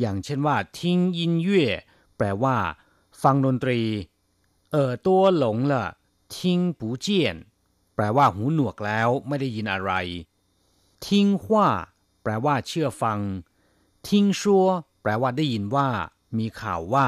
[0.00, 1.66] อย่างเช่นว่าทิ้งยินเย่
[2.16, 2.56] แปลว่า
[3.23, 3.79] ฟังดนตรี
[4.71, 5.85] เออตัวหลงละ
[6.37, 7.35] ทิ้งปูเจียน
[7.95, 9.91] แปลว่าหูหนวกแล้วไม่ได้ยินอะไร
[11.07, 11.67] ทิ้งว่า
[12.23, 13.19] แปลว่าเชื่อฟัง
[14.07, 14.67] ทิ้งชัว
[15.01, 15.87] แปลว่าได้ยินว่า
[16.37, 17.07] มีข่าวว่า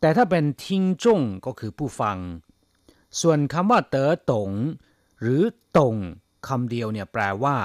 [0.00, 2.18] แต่ถ้าเป็นทิ้งจงก็คือผู้ฟัง
[3.20, 4.50] ส่วนคำว่าเต๋อตง
[5.20, 5.42] หรือ
[5.78, 5.96] ตง
[6.48, 7.56] คำเดียวเนี่ยแปลว่า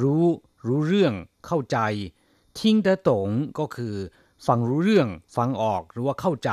[0.00, 0.24] รู้
[0.66, 1.14] รู้เรื่อง
[1.46, 1.78] เข้าใจ
[2.58, 3.94] ทิ้งเต๋อตงก็คือ
[4.46, 6.50] ฟังรู้เรื่อง ฟังออกหรือว่าเข้าใจ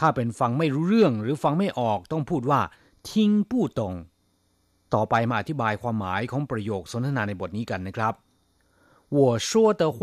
[0.02, 2.60] ้าเป็นฟังไม่รู้เรื่องหรือฟังไม่ออกต้องพูดว่า
[3.10, 3.94] ทิ้งผู้ตง
[4.94, 8.14] ต่อไปมาอธิบายความหมายของประโยคสนทนาในบทนี้กันนะครับ
[9.16, 9.50] 我说
[9.82, 10.00] 的话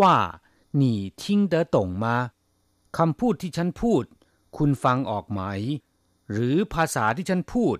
[0.81, 0.83] 你
[1.21, 1.23] 听
[1.53, 2.05] 得懂吗
[2.97, 4.03] คำพูดที่ฉันพูด
[4.57, 5.41] คุณฟังออกไหม
[6.31, 7.77] หรือภาษาที่ฉันพูด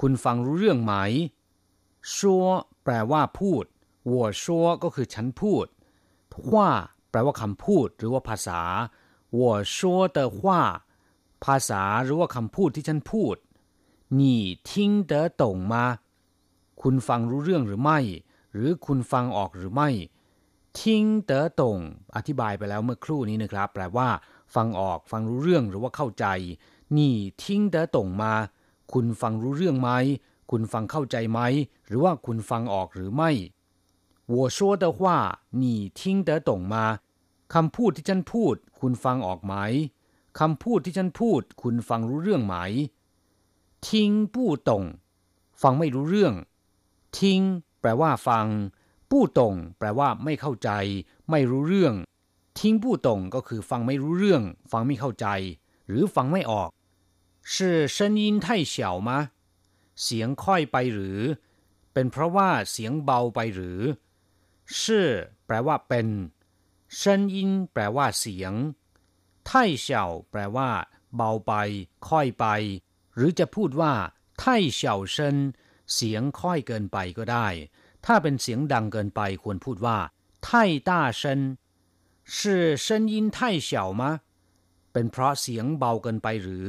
[0.00, 0.94] คุณฟังรู้เรื่องไหม
[2.14, 2.46] ชัว
[2.84, 3.64] แปลว่าพูด
[4.12, 4.44] 我说
[4.82, 5.66] ก็คือฉันพูด
[6.54, 6.68] ว่า
[7.10, 8.60] แปลว่าคำพูดหรือว่าภาษา
[9.40, 9.42] 我
[9.76, 9.76] 说
[10.16, 10.40] 的话
[11.44, 13.36] ภาษาหรือว่าคำพูดที่ฉันพูด
[14.20, 14.22] 你
[14.68, 14.70] 听
[15.10, 15.12] 得
[15.42, 15.74] 懂吗
[16.82, 17.98] คุณฟังรู้เรื่องหรือไม่
[18.54, 19.88] หรือคุณฟังออกหรือไม่
[20.78, 21.78] ทิ้งเต๋อตง
[22.16, 24.08] อธิบายไปแล้วเมื่อครู่นี้นะครับ แปลว่า
[24.54, 26.26] ฟังออกฟังรู้เรื่องหรือว่าเข้าใจ
[26.96, 28.32] นี่ทิ้งเต๋อตงมา
[28.92, 29.90] คุณฟังรู้เรื่องไหม
[30.50, 31.40] คุณฟังเข้าใจไหม
[31.86, 33.30] หรือว่าคุณฟังออกหรือไม่
[34.32, 35.00] 我说的话
[35.62, 35.64] 你
[35.98, 36.74] 听得懂吗
[37.54, 39.54] คำพูดที่ฉันพูด คุณฟังออกไหม
[40.38, 42.54] คำพูดที่ฉันพูด คุณฟังรู้เรื่องไหม
[43.88, 44.84] ทิ้งผู้ตง
[45.62, 46.34] ฟังไม่รู้เรื่อง
[47.18, 47.40] ทิ้ง
[47.80, 48.46] แปลว่าฟัง
[49.10, 50.70] ผู้ตงแปลว่าไม่เข้าใจ
[51.30, 51.94] ไม่รู้เรื่อง
[52.58, 55.26] ทิ้งผู้ตงก็คือฟังไม่รู้เรื่อง ฟังไม่เข้าใจ
[55.88, 56.70] หรือฟังไม่ออก
[57.52, 57.54] 是
[57.96, 58.74] 声音太小
[59.08, 59.10] 吗
[60.02, 61.18] เสียงค่อยไปหรือ
[61.92, 63.80] เป็นเพราะว่าเสียงเบาไปหรือ
[64.78, 64.80] 是
[65.46, 66.06] แปลว่าเป็น
[67.00, 67.36] 声音
[67.72, 68.52] แปลว่าเสียง
[69.48, 69.50] 太
[69.86, 69.88] 小
[70.30, 70.70] แปลว่า
[71.16, 71.52] เบาไป
[72.08, 72.46] ค่อยไป
[73.14, 73.92] หรือจะพูดว่า
[74.42, 74.44] 太
[74.80, 74.82] 小
[75.14, 75.16] 声
[75.94, 77.46] เสียงค่อยเกินไปก็ได้
[78.06, 79.98] ถ้าเป็นเสียงดังเกินไปควรพูดว่า
[80.46, 80.48] 太
[80.88, 80.90] 大
[81.20, 81.22] 声
[82.36, 82.38] 是
[82.86, 83.38] 声音太
[83.68, 84.02] 小吗
[84.92, 86.68] เป็นเพราะเสียงเบาเกินไปหรือ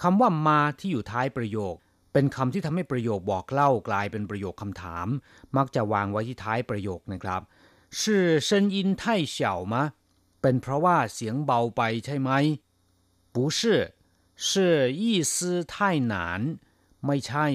[0.00, 1.74] คำว่ามาที่อยู่ท้ายประโยค
[2.12, 5.06] เป็นคำที่ทำให้ประโยคบอกเล่ากลายเป็นประโยคคำถาม
[5.56, 7.42] มักจะวางไว้ที่ท้ายประโยคนะครับ
[7.98, 8.00] 是
[8.48, 9.02] 声音太
[9.36, 9.38] 小
[9.72, 9.74] 吗
[10.42, 12.30] เป็นเพราะว่าเสียงเบาไปใช่ไหม
[13.34, 13.60] 不是
[14.44, 15.02] 是意
[15.32, 15.34] 思
[15.72, 15.74] 太
[16.12, 16.14] 难
[17.06, 17.46] ไม่ใช่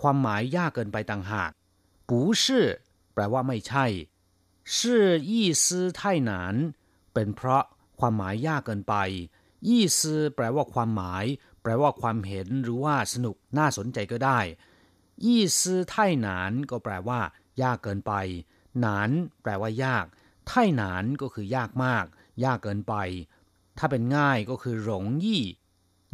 [0.00, 1.50] ความหมายยากเกินไปต่างหาก
[2.08, 2.10] 不
[2.42, 2.44] 是
[3.12, 3.86] แปลว่าไม่ใช่
[4.74, 4.76] 是
[5.30, 5.64] 意思
[5.98, 6.32] 太难
[7.12, 7.64] เป็นเพราะ
[7.98, 8.94] ความหมายยากเกินไป
[9.68, 10.00] 意思
[10.34, 11.24] แปลว่าความหมาย
[11.62, 14.40] แปลว่าความเห็นหรือว่าสนุกน่าสนใจก็ได้
[15.24, 17.20] ยี่ซื้อไท่หนานก็แปลว่า
[17.62, 18.12] ยากเกินไป
[18.80, 19.10] หนาน
[19.42, 20.04] แปลว่ายาก
[20.48, 22.04] ไท่หนานก็คือยากมาก
[22.44, 22.94] ยากเกินไป
[23.78, 25.42] ถ้าเป็นง่ายก็คือหลงยี่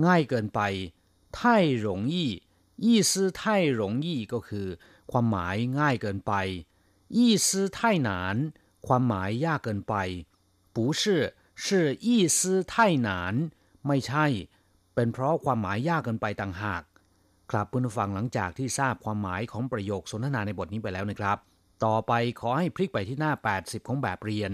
[0.05, 0.61] ง่ายเกินไป
[1.37, 2.31] ไท่หลงยี่
[2.85, 4.67] ยี่ซื้อไท่หลงยี่ก็คือ
[5.11, 6.33] ความหมายง่ายเกินไป
[7.17, 8.37] ยี่ซื้อไท่หนาน
[8.87, 9.95] ความหมายยากเกินไป
[10.75, 11.03] 不是
[11.63, 11.67] 是
[12.07, 12.39] 意思
[12.73, 12.75] 太
[13.07, 13.09] 难
[13.87, 14.27] ไม่ใช่
[14.95, 16.83] เป็นเพราะความหมายยากเกินไปต่างหาก
[17.51, 21.39] ครับเพื่อนฟังหลังจากที่ทราบความหมายของประโยคสนทนาในบทนี้ไปแล้วนะครับ
[21.85, 24.53] ต่อไปขอให้พลิกไปที่หน้า 80 ของแบบเรียน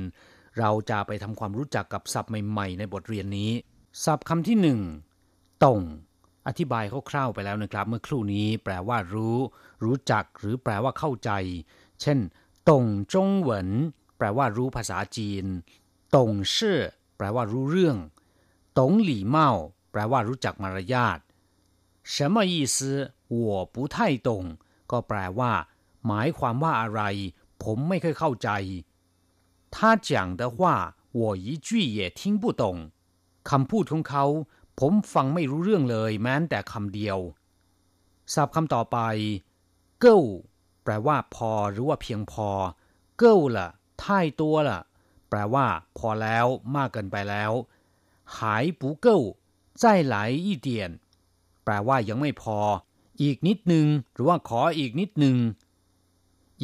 [0.58, 3.50] เราจะไปทำความรู้จักกับศัพท์ใหม่ๆ ในบทเรียนนี้
[4.04, 4.80] ศัพท์คำที่หนึ่ง
[5.64, 5.80] ตง
[6.46, 9.38] อธิบายคร่าวๆไปแล้วนะครับ เมื่อครู่นี้แปลว่ารู้
[9.84, 11.30] รู้จักหรือแปลว่าเข้าใจ
[12.00, 12.18] เช่น
[12.68, 13.70] ตงจงเหวิน
[14.18, 15.44] แปลว่ารู้ภาษาจีน
[16.16, 16.78] ตงชื่อ
[17.16, 17.96] แปลว่ารู้เรื่อง
[18.78, 19.50] ตงหลี่เมา
[19.92, 21.18] แปลว่ารู้จักมารยาท
[22.12, 22.76] 什么意思
[23.36, 23.38] 我
[23.74, 23.96] 不太
[24.28, 24.30] 懂
[24.90, 25.52] ก็แปลว่า
[26.06, 27.02] หมายความว่าอะไร
[27.62, 28.50] ผมไม่ค่อยเข้าใจ
[29.74, 29.76] 他
[30.08, 30.58] 讲的话
[31.20, 32.64] 我一句也听不懂
[33.48, 34.24] คำพูดของเขา
[34.78, 37.18] ผมฟังไม่รู้เรื่องเลย แม้แต่คำเดียว
[38.34, 38.98] ศัพท์คำต่อไป
[40.00, 40.20] เก้า
[40.82, 42.48] แปลว่า พอหรือว่าเพียงพอ
[43.18, 43.68] เก้าละ
[44.02, 44.80] ท่ายตัวละ
[45.28, 45.66] แปลว่า
[45.98, 47.52] พอแล้วมากเกินไปแล้ว
[48.38, 49.18] หายปูเก้า
[49.82, 50.68] 再来一点
[51.64, 52.58] แปลว่ายังไม่พอ
[53.22, 55.36] อีกนิดหนึ่งหรือว่าขออีกนิดหนึ่ง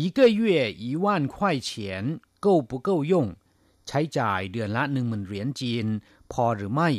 [0.01, 0.43] 一个月
[0.85, 1.37] 一万块
[1.69, 1.71] 钱
[2.45, 3.13] 够不够用
[3.87, 5.87] ใช้จ่ายเดือนละหนึ่งหมื่นเหรียญจีน
[6.33, 6.91] พอหรือไม่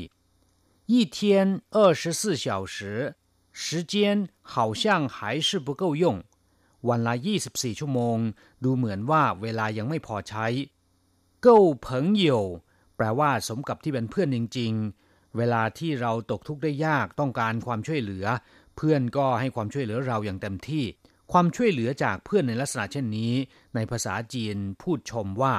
[0.91, 1.17] 一天
[1.75, 2.77] 二十四小时
[3.61, 3.93] 时间
[4.41, 4.83] 好像
[5.15, 6.03] 还是不够用
[6.87, 7.13] วันละ
[7.47, 8.17] 24 ชั่วโมง
[8.63, 10.47] ดูเหมือนว่าเวลายังไม่พอใช้
[11.41, 12.43] เก้าเผิงเหยว
[12.95, 18.25] แปลว่าสมกับที่เป็นเพื่อนจริงๆ เวลาที่เราตกทุกข์ได้ยากต้องการความช่วยเหลือ
[18.75, 20.85] เพื่อนก็ให้ความช่วยเหลือเราอย่างเต็มที่
[21.31, 23.33] ความช่วยเหลือจากเพื่อนในลักษณะเช่นนี้
[23.75, 25.55] ในภาษาจีนพูดชมว่า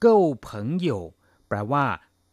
[0.00, 1.02] เก้าเผิงเหยว
[1.48, 1.84] แปลว่า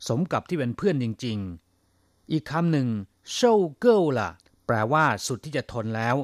[0.07, 2.87] สมกับที่เป็นเพื่อนจริงๆ อีกคำหนึ่ง
[3.33, 4.29] เช่าเก้าล่ะ
[4.65, 6.15] แปลว่า สุดที่จะทนแล้ว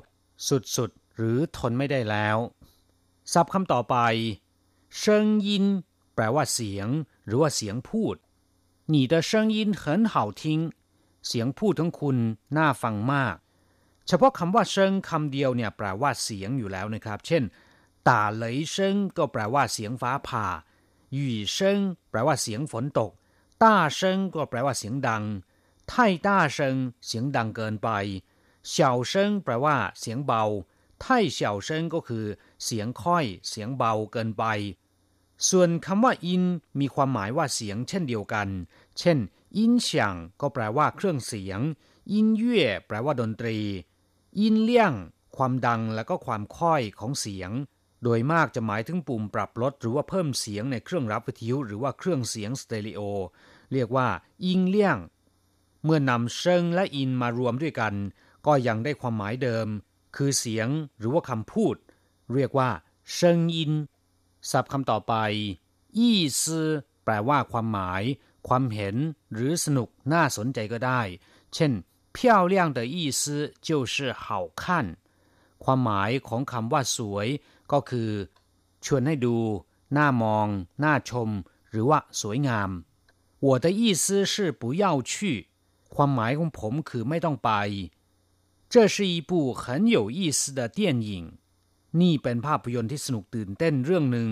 [0.47, 2.37] สุดๆหรือทนไม่ได้แล้ว
[3.33, 3.95] ศัพท์คำต่อไป
[4.97, 5.65] เซิงยิน
[6.15, 6.87] แปลว่าเสียง
[7.25, 8.15] หรือว่าเสียงพูด
[8.93, 10.43] 你的声音很好听
[11.27, 12.17] เสียงพูดของคุณ
[12.57, 13.35] น่าฟังมาก
[14.08, 17.42] เฉพาะคำว่า 声 คำเดียวเนี่ยแปลว่าเสียงอยู่แล้วนะครับ เช่น
[18.08, 20.46] 打雷声 ก็แปลว่าเสียงฟ้าผ่า
[21.12, 23.10] 雨声 แปลว่าเสียงฝนตก
[23.62, 25.24] 大声 ก็แปลว่าเสียงดัง
[25.88, 27.88] 太大声 เสียงดังเกินไป
[28.68, 30.44] 小声 แปลว่าเสียงเบา
[31.00, 32.24] 太小声 ก็คือ
[32.64, 34.44] เสียงค่อยเสียงเบาเกินไป
[35.48, 36.44] ส่วนคำว่า 音
[36.80, 38.48] มีความหมายว่าเสียงเช่นเดียวกัน
[38.98, 39.18] เช่น
[39.56, 41.60] 音响 ก็แปลว่าเครื่องเสียง
[42.12, 43.58] 音乐 แปลว่าดนตรี
[44.38, 44.92] 音量
[45.36, 47.50] ความดังและก็ความค่อยของเสียง
[48.02, 53.00] โดยมากจะหมายถึงปุ่มปรับลดหรือว่าเพิ่มเสียงในเครื่องรับวิทยุหรือว่าเครื่องเสียงสเตอริโอ
[53.72, 54.08] เรียกว่า
[54.44, 54.98] อิงเลี่ยง
[55.84, 57.94] เมื่อนำเซิงและอินมารวมด้วยกัน
[58.46, 59.66] ก็ยังได้ความหมายเดิม
[60.16, 60.68] คือเสียง
[60.98, 61.76] หรือว่าคำพูด
[62.34, 62.70] เรียกว่า
[63.14, 63.72] เซิงอิน
[64.50, 65.14] ศัพท์คำต่อไป
[65.98, 66.68] ยี่ซือ
[67.04, 68.02] แปลว่าความหมาย
[68.48, 68.96] ความเห็น
[69.32, 71.00] หรือสนุกน่าสนใจก็ได้
[71.54, 71.72] เช่น
[72.15, 74.97] 漂亮的意思就是好看
[75.63, 77.27] ความหมายของคำว่าสวย
[77.71, 78.09] ก็คือ
[78.85, 79.35] ชวนให้ดู
[79.97, 80.47] น่ามอง
[80.83, 81.29] น่าชม
[81.71, 82.69] หรือว่าสวยงาม
[83.45, 85.13] 我的意思是不要去
[85.95, 87.51] ความหมายของผมคือไม่ต้องไป
[88.71, 89.63] 这是一部很
[89.95, 91.11] 有意思的电影
[92.01, 94.29] นี่เป็นภาพยนตร์ที่สนุกตื่นเต้นเรื่องหนึ่ง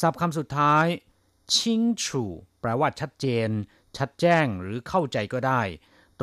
[0.00, 0.86] ศัพท์คำสุดท้าย
[1.54, 2.24] ชิงชู
[2.60, 3.48] แปลว่าชัดเจน
[3.96, 5.62] ชัดแจ้งหรือเข้าใจก็ได้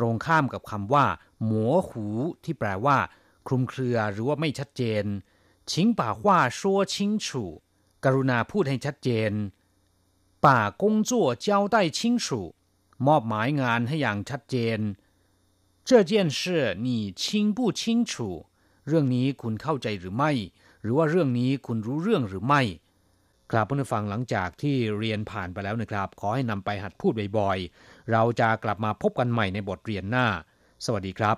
[0.02, 1.06] รงข้ามกับคำว่า
[1.44, 2.06] หมัวหู
[2.44, 2.98] ที่แปลว่า
[3.46, 5.04] คลุมเครือหรือว่าไม่ชัดเจน
[5.70, 7.44] ชิงป่าว่าชัวชิงชู
[8.04, 9.32] กรุณาพูดให้ชัดเจน
[10.46, 12.40] ป่ากงจั่วเจ้าได้ชิงชู
[13.06, 14.80] มอบหมายงานให้อย่างชัดเจน
[15.88, 16.40] 这件事
[16.86, 16.88] 你
[17.22, 17.22] 清
[17.56, 18.12] 不清楚
[18.86, 20.32] เรื่องนี้คุณเข้าใจหรือไม่
[20.82, 22.62] หรือว่าเรื่องนี้คุณรู้เรื่องหรือไม่
[23.50, 30.27] ครับผู้ฟังหลังจากที่เรียนผ่านไปแล้วนะครับ ขอให้นำไปหัดพูดบ่อยๆ เราจะกลับมาพบกันใหม่ในบทเรียนหน้า
[30.85, 31.37] สวัสดีครับ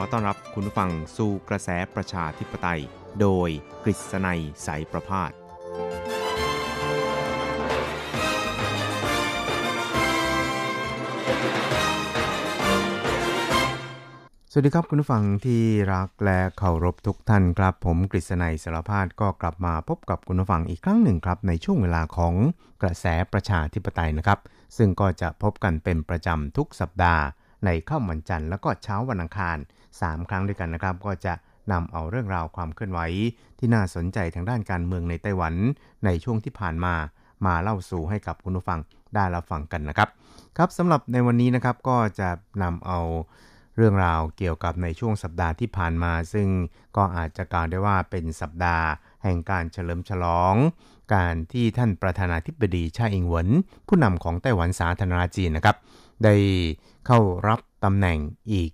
[0.00, 2.80] ขอต้อนรับคุณผู้ฟังสู่กระแสประชาธิปไตย
[3.20, 3.48] โดย
[3.84, 5.32] กฤษณัยสายประพาสส
[14.56, 15.62] วัสดีครับคุณผู้ฟังที่
[15.94, 22.34] รักและเคารพทุกท่านครับ ผมกฤษณัยสารพาดก็กลับมาพบกับคุณผู้ฟังอีกครั้งหนึ่งครับ ในช่วงเวลาของ
[22.82, 24.38] กระแสประชาธิปไตยนะครับ
[24.76, 27.22] ซึ่งก็จะพบกันเป็นประจำทุกสัปดาห์
[27.64, 29.58] ในข้าววันจันทร์แล้วก็เช้าวันอังคาร
[30.06, 31.34] 3 ครั้งด้วยกันนะครับ ก็จะ
[31.72, 33.00] นำเอาเรื่องราวความเคลื่อนไหว
[33.58, 35.54] ที่น่าสนใจทางด้านการเมืองในไต้หวัน
[36.04, 36.94] ในช่วงที่ผ่านมา
[37.46, 38.80] มาเล่าสู่ให้กับคุณผู้ฟัง
[39.14, 40.08] ได้รับฟังกันนะครับ
[40.56, 42.28] ครับสำหรับในวันนี้นะครับก็จะ
[42.62, 42.98] นำเอา
[43.76, 46.48] เรื่องราวเกี่ยวกับในช่วงสัปดาห์ที่ผ่านมา ซึ่ง
[46.96, 48.86] ก็อาจจะกล่าวได้ว่าเป็นสัปดาห์
[49.22, 50.54] แห่งการเฉลิมฉลอง
[51.14, 53.48] การที่ท่านประธานาธิบดีชาอิงเหวิน
[53.88, 55.76] ผู้นำของไต้หวันสาธารณรัฐจีนนะครับ
[56.24, 56.34] ได้
[57.06, 58.18] เข้ารับตำแหน่ง
[58.52, 58.70] อีก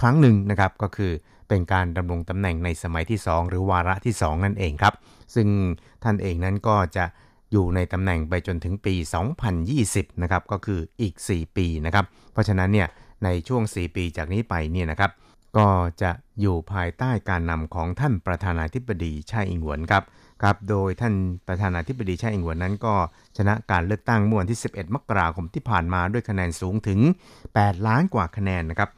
[0.00, 1.12] ครั้งหนึ่งนะครับก็คือ
[1.48, 4.94] เป็นการดำรงตำแหน่งในสมัยที่ 2 หรือวาระที่ 2 นั่นเองครับ
[5.34, 5.48] ซึ่ง
[6.04, 7.04] ท่านเองนั้นก็จะ
[7.52, 8.94] อยู่ในตำแหน่งไปจนถึงปี
[9.58, 12.88] 2020 นะครับก็คืออีก 4 ปีนะครับ เพราะฉะนั้นเนี่ย
[13.24, 15.10] ในช่วง 4 ปีจากนี้ไปเนี่ยนะครับ
[15.56, 15.68] ก็
[16.02, 20.04] จะอยู่ภายใต้การนำของท่านประธานาธิบดีชาอิงหวนครับ
[20.42, 21.14] ครับโดยท่าน
[21.48, 22.94] ประธานาธิบดีชาอิงหวนนั้นก็
[23.36, 27.00] ชนะการเลือกตั้งเมื่อวันที่ 11 มกราคมที่ผ่านมาด้วยคะแนนสูงถึง
[27.42, 28.90] 8 ล้านกว่าคะแนนนะครับ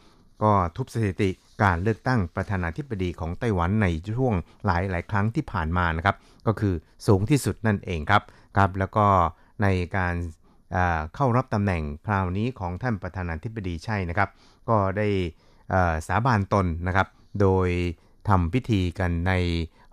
[0.43, 1.31] ก็ทุบสถิติ
[1.63, 4.35] การเลือกตั้งประธานาธิบดีของไต้หวันในช่วง
[4.67, 6.75] หลายหลายครั้งที่ผ่านมานะครับ ก็คือ
[7.07, 8.23] สูงที่สุดนั่นเองครับ
[8.57, 9.07] ครับแล้วก็
[9.63, 10.15] ในการ
[11.15, 14.29] เข้ารับตำแหน่งคราวนี้ของท่านประธานาธิบดีใช่นะครับ
[14.69, 15.07] ก็ได้
[16.09, 17.09] สาบานตนนะครับ
[17.41, 17.69] โดย
[18.29, 19.33] ทำพิธีกันใน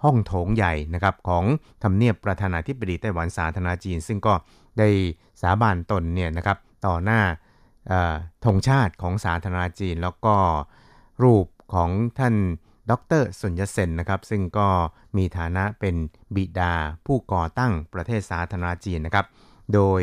[0.03, 1.43] ห้องโถงใหญ่นะครับของ
[1.83, 4.33] ทำเนียบประธานาธิบดีไต้หวันสาธารณจีน ซึ่งก็
[4.79, 4.89] ได้
[5.41, 7.21] สาบานตนเนี่ยนะครับต่อหน้า
[8.45, 10.35] ธงชาติของสาธารณจีน แล้วก็
[11.23, 12.35] รูปของท่าน
[12.89, 14.67] ดรสุญญเซนนะครับ ซึ่งก็
[15.17, 15.95] มีฐานะเป็น
[16.35, 16.73] บิดา
[17.05, 19.25] ผู้ก่อตั้งประเทศสาธารณจีนนะครับ
[19.73, 20.01] โดย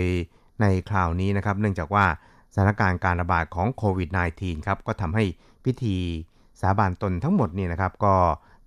[0.60, 2.06] ในคราวนี้นะครับ เนื่องจากว่า
[2.54, 5.24] สถานการณ์การระบาดของโควิด -19 ครับ ก็ทำให้
[5.64, 5.96] พิธี
[6.60, 8.14] สาบานตนทั้งหมดนี่นะครับ ก็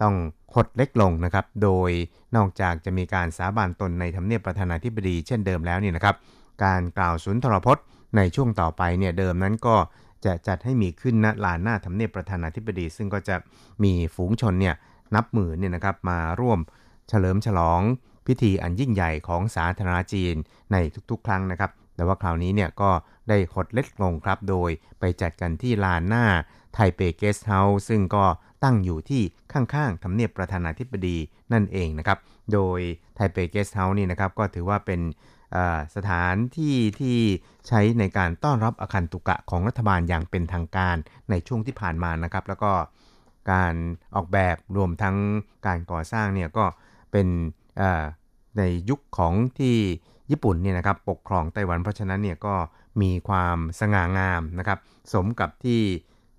[0.01, 0.15] ต้อง
[0.56, 1.91] หดเล็กลงนะครับ โดย
[2.36, 6.15] นอกจากจะมีการสาบานตนในทำเนียบประธานาธิบดีเช่นเดิมแล้วนี่นะครับ
[6.63, 7.84] การกล่าวสุนทรพจน์
[8.15, 9.76] ในช่วงต่อไปเนี่ยเดิมนั้นก็
[10.26, 13.36] จะจัดให้มีขึ้นณลานหน้าทำเนียบประธานาธิบดี ซึ่งก็จะ
[13.84, 14.76] มีฝูงชนเนี่ย
[15.15, 16.60] นับหมื่นเนี่ยนะครับมาร่วม
[17.10, 17.82] เฉลิมฉลอง
[18.28, 20.36] พิธีอันยิ่งใหญ่ของสาธารณรัฐจีน
[20.72, 20.78] ใน
[21.10, 22.91] ทุกๆ ครั้งนะครับ แต่ว่าคราวนี้เนี่ยก็
[23.30, 26.26] ได้หดเล็กลงครับ โดยไปจัดกันที่ลานหน้า
[26.74, 28.26] Taipei Guest House ซึ่งก็
[28.63, 29.22] ตั้งอยู่ที่
[29.54, 31.17] ข้างๆทำเนียบประธานาธิบดี
[31.54, 32.17] นั่นเองนะครับ
[32.54, 32.80] โดย
[33.15, 35.02] Taipei Guest House นี่นะครับก็ถือว่าเป็น
[35.96, 37.18] สถานที่ที่
[37.68, 40.96] ใช้ในการต้อนรับอาคันตุกะของรัฐบาลอย่างเป็นทางการ
[41.30, 42.72] ในช่วงที่ผ่านมานะครับ แล้วก็
[43.52, 43.74] การ
[44.16, 45.16] ออกแบบรวมทั้ง
[45.68, 46.66] การก่อสร้างเนี่ยก็
[47.12, 47.28] เป็น
[48.58, 49.78] ในยุคของที่
[50.32, 52.56] ญี่ปุ่นเนี่ยนะครับปกครองไต้หวันเพราะฉะนั้นเนี่ยก็
[53.02, 54.80] มีความสง่างามนะครับ
[55.14, 55.82] สมกับที่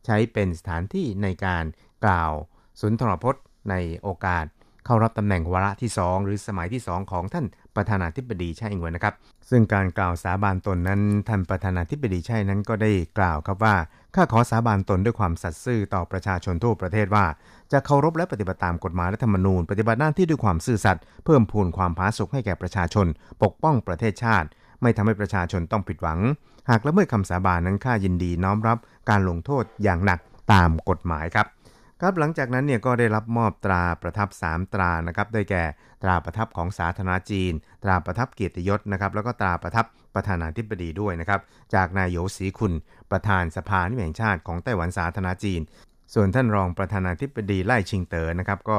[0.06, 1.64] ใช้เป็นสถานที่ในการ
[2.04, 2.32] กล่าว
[2.80, 4.46] สุนทรพจน์ในโอกาส
[4.84, 7.46] เข้ารับตำแหน่งวาระที่ 2 หรือสมัยที่ 2 ของท่าน
[7.78, 9.14] ประธานาธิบดีไช่อิงเหวินนะครับ
[9.50, 13.74] ซึ่งการกล่าวสาบานตนนั้นท่านประธานาธิบดีไช่นั้นก็ได้กล่าวครับว่า
[14.14, 17.24] ข้าขอสาบานตนด้วยความสัตย์ซื่อต่อประชาชนทั่วประเทศว่า
[17.72, 23.06] จะเคารพและปฏิบัติตามกฎหมายและธรรมนูญ ปฏิบัติหน้าที่ด้วยความซื่อสัตย์เพิ่มพูนความผาสุกให้แก่ประชาชน
[23.42, 24.48] ปกป้องประเทศชาติ
[24.82, 26.18] ไม่ทำให้ประชาชนต้องผิดหวัง
[26.70, 28.78] หากละเมิดคำสาบานนั้นข้ายินดีน้อมรับ
[29.10, 30.20] การลงโทษอย่างหนัก
[30.52, 31.46] ตามกฎหมายครับ
[32.02, 35.64] ครับหลังจากนั้นเนี่ยก็ได้รับมอบตราประทับ 3 ตรานะครับได้แก่
[36.02, 37.52] ตราประทับของสาธารณจีน
[37.84, 41.40] ตราประทับเกียรติยศนะครับแล้วก็ตราประทับประธานาธิบดีด้วยนะครับ
[41.74, 42.72] จากนายโยสีคุณ
[43.10, 45.60] ประธานสภานิแห่งชาติของไต้หวันสาธารณจีน
[46.14, 48.78] ส่วนท่านรองประธานาธิบดีไล่ชิงเต๋อนะครับก็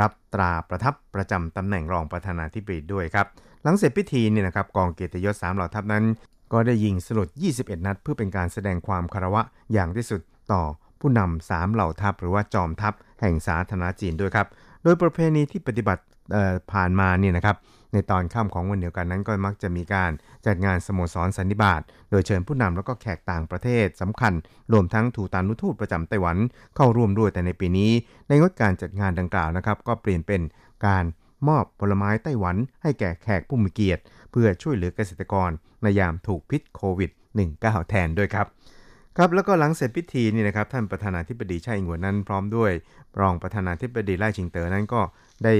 [0.00, 3.26] รับตราประทับประจำตำแหน่งรองประธานาธิบดีด้วยครับ
[3.62, 6.04] หลังเสร็จพิธีเนี่ยนะครับกองเกียรติยศ3เหล่าทัพนั้น
[6.52, 9.42] ก็ได้ยิงสลุด 21 นัด เพื่อเป็นการแสดงความคารวะ
[9.72, 10.20] อย่างที่สุด
[10.52, 10.62] ต่อ
[11.00, 14.46] ผู้นำสามเหล่าทัพหรือว่าจอมทัพแห่งสาธารณจีนด้วยครับ
[14.82, 16.02] โดยประเพณีที่ปฏิบัติ
[16.72, 17.56] ผ่านมาเนี่ยนะครับ
[17.92, 20.10] ในตอนค่ำของวันเดียวกันนั้นก็มักจะมีการ
[20.46, 21.80] จัดงานสโมสรสันนิบาต
[22.10, 24.32] โดยเชิญผู้นำแล้วก็แขกต่างประเทศสำคัญ
[24.72, 26.36] รวมทั้งถูตานุทูตประจำไต้หวัน
[26.76, 27.90] เข้าร่วมด้วยแต่ในปีนี้
[28.28, 30.40] ในงดการจัดงานดังกล่าวนะครับ ก็เปลี่ยนเป็น
[30.86, 31.04] การ
[31.48, 35.50] มอบผลไม้ไต้หวันให้แก่แขกผู้มีเกียรติ เพื่อช่วยเหลือเกษตรกร
[35.82, 37.10] ในยามถูกพิษโควิด
[37.50, 38.46] -19 แทนด้วยครับ
[39.22, 42.72] ครับ แล้วก็หลังเสร็จพิธีนี่นะครับท่านประธานาธิบดีไช่อิงหวนนั้น พร้อมด้วย
[43.20, 45.00] รองประธานาธิบดีไล่ชิงเต๋อนั้นก็
[45.44, 45.54] ได้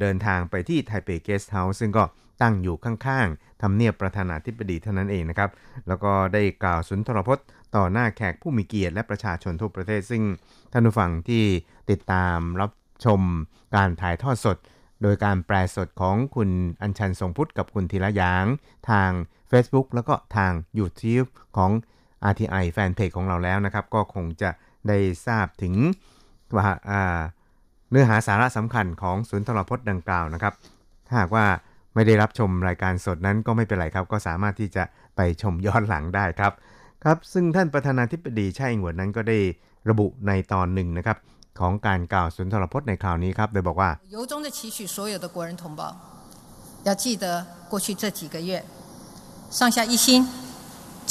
[0.00, 2.04] เดินทางไปที่ไทเป Guest House ซึ่งก็
[2.42, 5.50] ตั้งอยู่ข้างๆทำเนียบประธานาธิบดีเท่านั้นเองนะครับ
[5.88, 7.46] แล้วก็ได้กล่าวสุนทรพจน์
[7.76, 10.22] ต่อหน้าแขกผู้มีเกียรติและประชาชนทั่วประเทศ ซึ่ง
[10.72, 11.44] ท่านผู้ฟังที่
[11.90, 12.70] ติดตามรับ
[13.04, 13.20] ชม
[13.76, 14.56] การถ่ายทอดสด
[15.02, 16.50] โดยการแปลสดของคุณ
[16.82, 18.44] อัญชันทรงพุทธกับคุณธีระยาง
[18.90, 19.10] ทาง
[19.50, 21.28] Facebook แล้วก็ทาง YouTube
[21.58, 21.72] ของ
[22.31, 24.49] RTI แฟนเพจของเราแล้วนะครับ ก็คงจะ
[24.87, 25.73] ได้ทราบถึง
[26.57, 26.67] ว่า
[27.91, 30.53] เนื้อหาสาระสำคัญของสุนทรพจน์ดังกล่าวนะครับ
[31.07, 31.45] ถ้าหากว่า
[31.95, 34.83] ไม่ได้รับชมรายการสดนั้นก็ไม่เป็นไรครับ ก็สามารถที่จะ
[35.15, 36.53] ไปชมย้อนหลังได้ครับ
[37.03, 39.37] ครับ ซึ่งท่านประธานาธิบดีไช่หวนนั้นก็ได้
[39.89, 41.17] ระบุในตอนหนึ่งนะครับ
[41.59, 45.81] ของการกล่าวสุนทรพจน์ในคราวนี้ครับ โดยบอกว่า由衷的期许所有的国人同胞
[46.87, 47.25] 要记得
[47.71, 48.51] 过去这几个月
[49.57, 50.07] 上下一心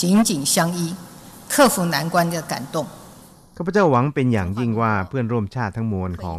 [0.01, 0.95] 紧紧相依
[1.53, 2.76] 克服难关的感动
[3.57, 6.35] ข้าพเจ้าหวังเป็นอย่างยิ่งว่าเพื่อนร่วมชาติทั้งมวลขอ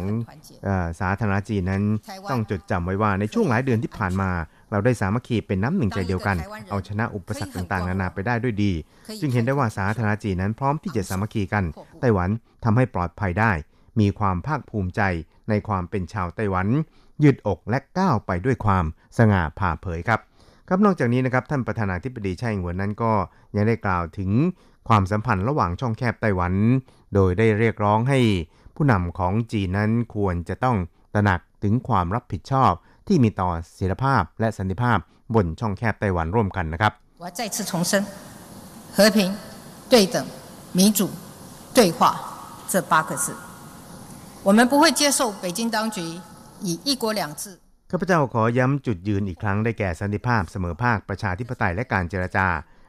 [1.00, 1.82] สาธารณจีนนั้น
[2.30, 4.30] ต้องจดจำไว้ว่าในช่วงหลายเดือนที่ผ่านมา
[4.70, 6.36] เราได้สามัคคีเป็นน้ำหนึ่งใจเดียวกัน
[6.70, 8.72] เอาชนะอุปสรรคต่างๆนานาไปได้ด้วยดี
[9.20, 11.64] จึงเห็นได้ว่าสาธารณจีนนั้นพร้อมที่จะสามัคคีกัน
[12.00, 12.30] ไต้หวัน
[12.64, 13.52] ทำให้ปลอดภัยได้
[14.00, 15.00] มีความภาคภูมิใจ
[15.48, 16.66] ในความเป็นชาวไต้หวัน
[17.22, 18.84] ยืดอกและก้าวไปด้วยความ
[19.18, 20.20] สง่าผ่าเผยครับ
[20.68, 23.12] ครับนอกจากนี้นะครับท่านประธานาธิบดีไช่อิงหวนนั้นก็
[23.56, 24.30] ยังได้กล่าวถึง
[24.88, 26.52] ความสัมพันธ์ระหว่างช่องแคบไต้หวัน
[27.14, 28.18] โดยได้เรียกร้องให้
[28.76, 30.76] ผู้นำของจีนนั้นควรจะต้อง
[31.14, 32.72] ตระหนักถึงความรับผิดชอบ
[33.08, 34.98] ที่มีต่อเสรีภาพและสันติภาพ
[35.34, 36.92] บนช่องแคบไต้หวันร่วมกันนะครับ
[37.22, 37.90] 我再次重申
[38.96, 39.18] 和平
[39.92, 40.16] 对等
[40.78, 41.00] 民主
[41.76, 41.98] 对话
[42.72, 43.26] 这八个字
[44.46, 45.98] 我们不会接受北京当局
[46.66, 47.58] 以一国两制
[47.91, 52.47] ข้าพเจ้าขอย้ำจุดยืนอีกครั้งได้แก่สันติภาพเสมอภาคประชาธิปไตยและการเจรจา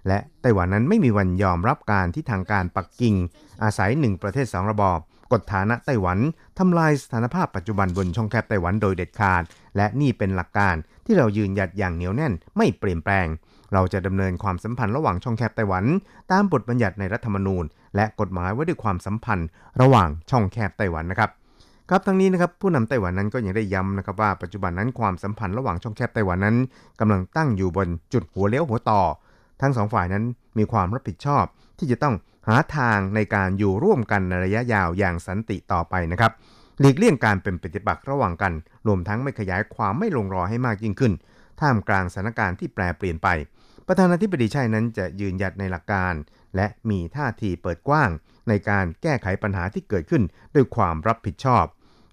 [0.08, 3.14] และไต้หวันนั้นไม่มีวันยอมรับการที่ทางการปักกิ่ง
[3.62, 4.98] อาศัยหนึ่งประเทศสองระบอบ
[5.32, 6.18] กดฐานะไต้หวัน
[6.58, 9.42] ทำลายสถานภาพปัจจุบันบนช่องแคบไต้หวันโดยเด็ดขาด
[9.76, 10.74] และนี่เป็นหลักการ
[11.06, 13.26] ที่เรายืนหยัดอย่างเหนียวแน่นไม่เปลี่ยนแปลง
[13.72, 15.84] เราจะดำเนินความสัมพันธ์ระหว่างช่องแคบไต้หวัน
[16.32, 17.64] ตามบทบัญญัติในรัฐธรรมนูญ
[17.96, 19.48] และกฎหมายไว้ด้วยความสัมพันธ์
[19.80, 21.30] ระหว่างช่องแคบไต้หวันนะครับ
[21.92, 26.56] ครับทั้งนี้นะครับผู้นำไต้หวันนั้นก็ยังได้ย้ำนะครับว่าปัจจุบันนั้นความสัมพันธ์ระหว่างช่องแคบไต้หวันนั้น
[27.00, 29.02] กำลังตั้งอยู่บนจุดหัวเลี้ยวหัวต่อ
[29.60, 30.24] ทั้งสองฝ่ายนั้น
[30.58, 31.44] มีความรับผิดชอบ
[31.78, 32.14] ที่จะต้อง
[32.48, 36.32] หาทางในการอยู่ร่วมกันในระยะยาวอย่างสันติต่อไปนะครับ
[36.80, 38.52] หลีกเลี่ยงการเป็นปฏิบัติระหว่างกัน
[38.86, 41.12] รวมทั้งไม่ขยายความไม่ลงรอให้มากยิ่งขึ้น
[41.60, 43.28] ท่ามกลางสถานการณ์ที่แปรเปลี่ยนไป
[43.86, 46.14] ประธานาธิบดีชัยนั้นจะยืนหยัดในหลักการ
[46.56, 48.10] และมีท่าทีเปิดกว้าง
[48.48, 50.22] ในการแก้ไขปัญหาที่เกิดขึ้น
[50.54, 51.64] ด้วยความรับผิดชอบ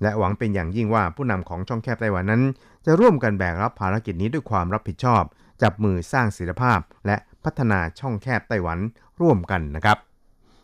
[0.01, 2.43] และหวังเป็นอย่างยิ่งว่าผู้นำของช่องแคบไต้หวันนั้น
[2.85, 5.23] จะร่วมกันแบกรับภารกิจนี้ด้วยความรับผิดชอบ
[5.61, 8.79] จับมือสร้างศิลภาพ และพัฒนาช่องแคบไต้หวัน
[9.21, 9.97] ร่วมกันนะครับ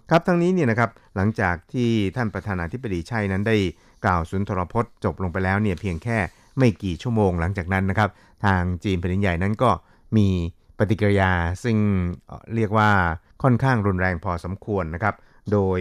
[0.10, 3.58] ครับทั้งนี้เนี่ยนะครับหลังจากที่ท่านประธานาธิบดีชัยนั้นได้
[4.06, 6.18] กล่าวสุนทรพจน์จบลงไปแล้วเนี่ยเพียงแค่
[6.58, 8.10] ไม่กี่ชั่วโมงหลังจากนั้นนะครับ
[8.46, 9.70] ทางจีนแผ่นใหญ่นั้นก็
[10.18, 10.28] มี
[10.78, 11.32] ปฏิกิริยา
[11.64, 11.78] ซึ่ง
[12.56, 12.90] เรียกว่า
[13.44, 15.16] ค่อนข้างรุนแรงพอสมควรนะครับ
[15.52, 15.80] โดย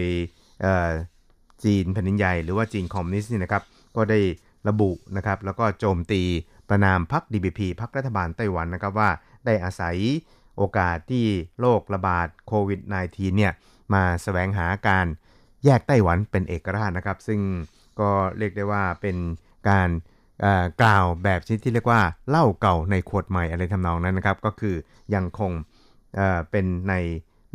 [1.65, 3.63] จีนแผ่นดินใหญ่หรือว่าจีนคอมมิวนิสต์นี่นะครับ
[3.95, 4.19] ก็ได้
[4.67, 6.21] ระบุนะครับแล้วก็โจมตี
[6.69, 9.09] ประนามพรรค DBP พรรครัฐบาลไต้หวันนะครับว่า
[9.45, 9.95] ได้อาศัย
[10.57, 11.25] โอกาสที่
[11.59, 13.53] โรคระบาดโควิด -19 เนี่ย
[13.93, 15.05] มาสแสวงหาการ
[15.65, 17.39] แยกไต้หวันเป็นเอกราชนะครับ ซึ่ง
[17.99, 19.17] ก็เรียกได้ว่าเป็น
[19.69, 19.89] การ
[20.81, 24.75] กล่าวแบบชนิดที่เรียกว่าเล่าเก่าในขวดใหม่อะไรทำนองนั้นนะครับ ก็คือ
[25.15, 25.51] ยังคง
[26.15, 26.93] เเป็นใน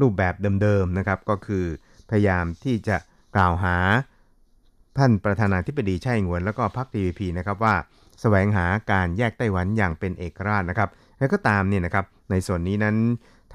[0.00, 1.64] รูปแบบเดิมๆนะครับ ก็คือ
[2.10, 2.96] พยายามที่จะ
[3.34, 3.76] กล่าวหา
[4.98, 7.80] ท่านประธานาธิบดีไช่หวนแล้วก็พรรคทีวีพีนะครับว่าส
[8.20, 12.96] แสวงหาการแยกไต้หวันอย่างเป็นเอกราชนะครับ แล้วก็ตามเนี่ยนะครับในส่วนนี้นั้น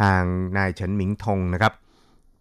[0.02, 0.22] ทาง
[0.58, 1.74] นายเฉินหมิงทงนะครับ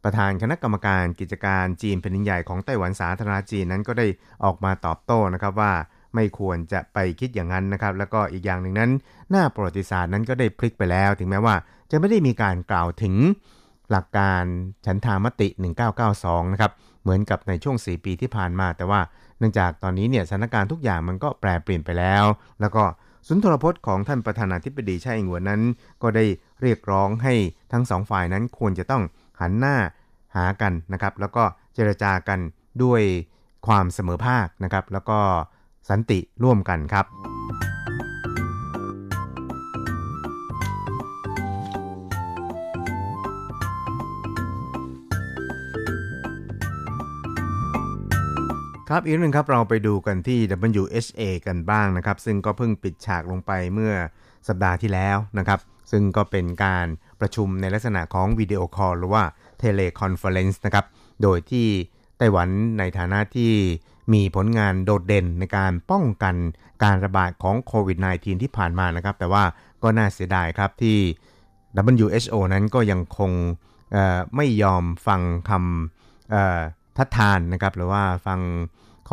[0.05, 4.07] ประธานคณะกรรมการกิจการจีนแผ่นดินใหญ่ของไต้หวันสาธารณจีนนั้นก็ได้
[4.45, 5.73] ออกมาตอบโต้นะครับว่า
[6.15, 8.91] ไม่ควรจะไปคิดอย่างนั้นนะครับ แล้วก็อีกอย่างหนึ่งนั้น
[9.31, 11.55] หน้าประวัติศาสตร์นั้นก็ได้พลิกไปแล้ว ถึงแม้ว่า
[11.91, 13.15] จะไม่ได้มีการกล่าวถึง
[13.91, 14.43] หลักการ
[14.87, 15.49] ฉันทามติ
[16.01, 16.73] 1992 นะครับ
[17.03, 19.01] เหมือนกับในช่วง 4 ปีที่ผ่านมา แต่ว่า
[19.39, 22.25] เนื่องจากตอนนี้เนี่ยสถานการณ์ทุกอย่างมันก็แปรเปลี่ยนไปแล้ว
[22.61, 22.85] แล้วก็
[23.29, 25.61] สุนทรพจน์ของท่านประธานาธิบดีช่อิงหวนนั้น
[26.03, 26.25] ก็ได้
[26.61, 27.35] เรียกร้องให้
[27.73, 29.03] ทั้งสองฝ่ายนั้นควรจะต้อง
[29.41, 29.77] หันหน้า
[30.37, 31.45] หากันนะครับ แล้วก็
[31.75, 32.39] เจรจากัน
[32.83, 33.03] ด้วย
[33.67, 35.19] ความเสมอภาคนะครับ แล้วก็
[35.89, 37.07] สันติร่วมกันครับ
[48.95, 50.39] ครับอีกหนึ่งครับเราไปดูกันที่
[50.81, 53.93] WHA กันบ้างนะครับ ซึ่งก็เพิ่งปิดฉากลงไปเมื่อ
[54.49, 56.87] สัปดาห์ที่แล้วนะครับ ซึ่งก็เป็นการ
[57.21, 59.23] ประชุมในลักษณะของวิดีโอคอลหรือว่า
[59.59, 60.85] teleconference นะครับ
[61.23, 61.67] โดยที่
[62.19, 63.53] ไต้หวันในฐานะที่
[64.13, 66.35] มีผลงานโดดเด่นในการป้องกัน
[66.85, 69.45] การระบาดของโควิด -19 ที่ผ่านมานะครับ แต่ว่า
[69.83, 70.99] ก็น่าเสียดายครับที่
[71.95, 73.33] WHO นั้นก็ยังคง
[74.37, 78.41] ไม่ยอมฟังคำทัดทานนะครับ หรือว่าฟัง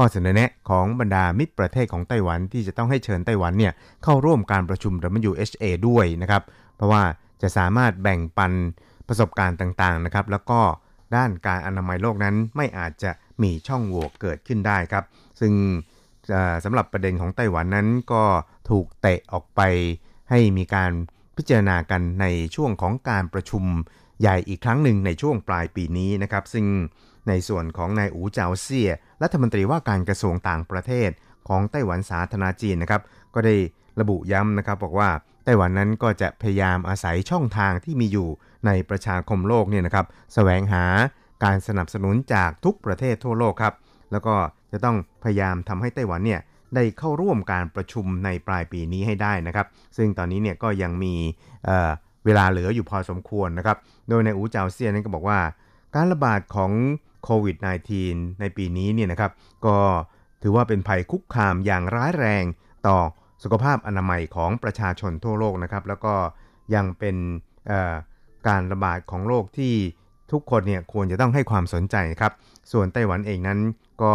[0.01, 3.73] ข้อเสนอแนะของบรรดามิตรประเทศของไต้หวันที่จะต้องให้เชิญไต้หวันเนี่ย
[4.03, 4.93] เข้าร่วมการประชุม
[5.29, 6.43] WHA ด้วยนะครับ
[6.75, 7.03] เพราะว่า
[7.41, 8.53] จะสามารถแบ่งปัน
[9.07, 10.59] ประสบการณ์ต่างๆนะครับ แล้วก็
[11.15, 13.11] ด้านการอนามัยโลกนั้นไม่อาจจะ
[13.43, 15.03] มีช่องโหว่เกิดขึ้นได้ครับ
[15.39, 15.53] ซึ่ง
[16.63, 18.23] สำหรับประเด็นของไต้หวันนั้นก็
[18.69, 19.61] ถูกเตะออกไป
[20.29, 20.91] ให้มีการ
[21.37, 22.25] พิจารณากันใน
[22.55, 23.63] ช่วงของการประชุม
[24.21, 26.65] ใหญ่อีกครั้งหนึ่งในช่วงปลายปีนี้นะครับ ซึ่ง
[27.27, 28.91] ในส่วนของนายอูเจาเซีย
[29.23, 31.09] รัฐมนตรีว่าการกระทรวงต่างประเทศ
[31.47, 33.01] ของไต้หวันสาธารณจีนนะครับ
[33.33, 33.55] ก็ได้
[33.99, 35.09] ระบุย้ำนะครับบอกว่า
[35.45, 38.29] ไต้หวันนั้นก็จะพยายามอาศัยช่องทางที่มีอยู่
[38.65, 40.85] ในประชาคมโลกเนี่ยนะครับสแสวงหา
[41.43, 43.73] การสนับสนุนจากทุกประเทศทั่วโลกครับ
[44.11, 44.35] แล้วก็
[44.71, 46.41] จะต้องพยายามทำให้ไต้หวันเนี่ย
[46.75, 49.67] ได้เข้าร่วมการประชุมในปลายปีนี้ให้ได้นะครับ
[49.97, 51.13] ซึ่งตอนนี้เนี่ยก็ยังมี
[51.65, 53.77] เเวลาเหลืออยู่พอสมควรนะครับ
[54.09, 55.39] โดยในอูเจาเซียนั้นก็บอกว่า
[55.95, 56.71] การระบาดของ
[57.23, 57.57] โควิด
[57.99, 59.31] -19 ในปีนี้เนี่ยนะครับ
[59.65, 59.77] ก็
[60.43, 62.43] ถือว่าเป็นภัยคุกคามอย่างร้ายแรง
[62.87, 62.97] ต่อ
[63.43, 66.15] สุขภาพอนามัยของประชาชนทั่วโลกนะครับ แล้วก็
[66.75, 67.15] ยังเป็น
[68.47, 69.73] การระบาดของโรคที่
[70.31, 72.33] ทุกคนเนี่ยควรจะต้องให้ความสนใจครับ
[72.71, 73.59] ส่วนไต้หวันเองนั้น
[74.03, 74.13] ก็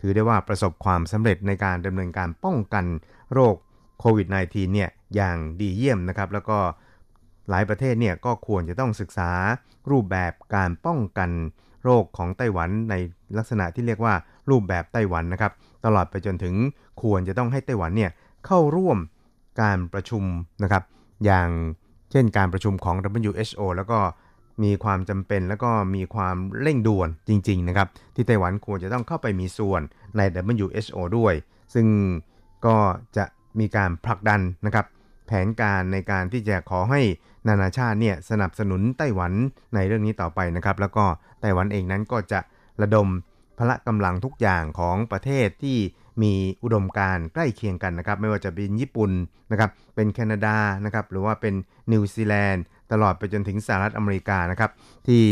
[0.00, 2.84] ถือได้ว่าประสบความสำเร็จในการดำเนินการป้องกัน
[3.32, 3.54] โรค
[4.00, 6.58] โควิด -19 เนี่ยอย่างดีเยี่ยมนะครับ แล้วก็
[7.50, 9.30] หลายประเทศเนี่ยก็ควรจะต้องศึกษา
[9.90, 11.30] รูปแบบการป้องกัน
[11.84, 12.94] โรคของไต้หวันใน
[13.38, 14.14] ลักษณะที่เรียกว่า
[14.50, 15.52] รูปแบบไต้หวันนะครับ
[15.84, 16.54] ตลอดไปจนถึง
[17.02, 18.10] ควรจะต้องให้ไต้หวันเนี่ย
[18.46, 18.98] เข้าร่วม
[19.62, 20.24] การประชุม
[20.62, 20.82] นะครับ
[21.24, 21.48] อย่าง
[22.10, 22.96] เช่นการประชุมของ
[23.28, 23.98] WHO แล้วก็
[24.62, 29.82] มีความจำเป็นแล้วก็มีความเร่งด่วนจริงๆนะครับ ที่ไต้หวันควรจะต้องเข้าไปมีส่วน
[30.16, 30.20] ใน
[30.60, 31.34] WHO ด้วย
[31.74, 31.86] ซึ่ง
[32.66, 32.76] ก็
[33.16, 33.24] จะ
[33.60, 34.86] มีการผลักดันนะครับ
[35.26, 37.00] แผนการในการที่จะขอให้
[37.48, 39.32] นานาชาติเนี่ยสนับสนุนไต้หวัน
[39.74, 41.04] ในเรื่องนี้ต่อไปนะครับ แล้วก็
[41.40, 42.40] ไต้หวันเองนั้นก็จะ
[42.82, 43.08] ระดม
[43.58, 45.78] พละกำลังทุกอย่างของประเทศที่
[46.22, 46.32] มี
[46.62, 49.10] อุดมการใกล้เคียงกันนะครับ ไม่ว่าจะเป็นญี่ปุ่น
[49.52, 51.54] นะครับเป็นแคนาดานะครับหรือว่าเป็น
[51.92, 54.70] นิวซีแลนด์ตลอดไปจนถึงสหรัฐอเมริกานะครับ
[55.06, 55.22] ที่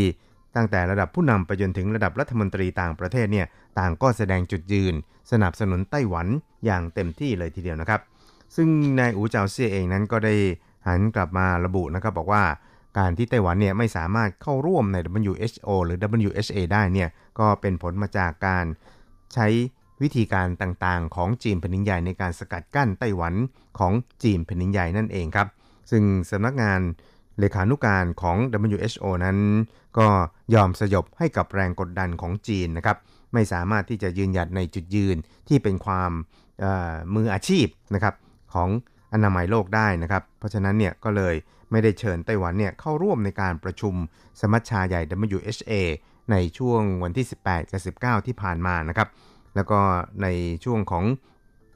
[0.55, 3.47] ตั้งแต่ระดับผู้นำไปจนถึงระดับรัฐมนตรีต่างประเทศเนี่ย
[3.79, 4.93] ต่างก็แสดงจุดยืน
[5.31, 6.27] สนับสนุนไต้หวัน
[6.65, 8.01] อย่างเต็มที่เลยทีเดียวนะครับ
[8.55, 10.35] ซึ่งนายอูเจาเซียเองนั้นก็ได้
[10.87, 12.43] หันกลับมาระบุนะครับบอกว่า
[12.97, 14.97] การที่ไต้หวันเนี่ยไม่สามารถเข้าร่วมใน
[15.29, 17.09] WHO หรือ WHA ได้เนี่ย
[17.39, 18.65] ก็เป็นผลมาจากการ
[19.33, 19.47] ใช้
[20.01, 23.33] วิธีการต่างๆ ของจีนแผ่นดินใหญ่ในการสกัดกั้นไต้หวัน
[23.79, 25.47] ของจีนแผ่นดินใหญ่นั่นเองครับ
[25.91, 26.79] ซึ่งสำนักงาน
[27.39, 28.37] เลขานุการของ
[28.73, 29.37] WHO นั้น
[29.97, 30.07] ก็
[30.53, 32.97] ยอมสยบให้กับแรงกดดันของจีนนะครับ
[33.33, 35.15] ไม่สามารถที่จะยืนหยัดในจุดยืน
[35.47, 36.11] ที่เป็นความ
[37.15, 38.15] มืออาชีพนะครับ
[38.53, 38.69] ของ
[39.13, 41.35] อนามัยโลกได้นะครับ เพราะฉะนั้นเนี่ยก็เลย
[41.71, 43.93] ไม่ได้เชิญไต้หวันเนี่ยเข้าร่วมในการประชุม
[44.39, 45.01] สมัชชาใหญ่
[45.37, 45.73] WHA
[46.31, 49.07] ในช่วงวันที่ 18 กับ 19 ที่ผ่านมานะครับ
[49.55, 49.79] แล้วก็
[50.23, 50.27] ใน
[50.65, 51.05] ช่วงของ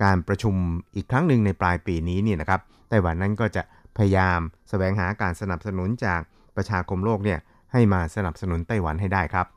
[0.04, 0.56] การประชุม
[0.96, 3.64] อีกครั้งหนึ่งในปลายปีนี้เนี่ยนะครับ ไต้หวันนั้นก็จะ
[3.98, 6.22] พยายามสแสวงหาการสนับสนุนจาก
[6.56, 7.40] ประชาคมโลกเนี่ย
[7.72, 9.48] ให้มาสนับสนุนไต้หวันให้ได้ครับ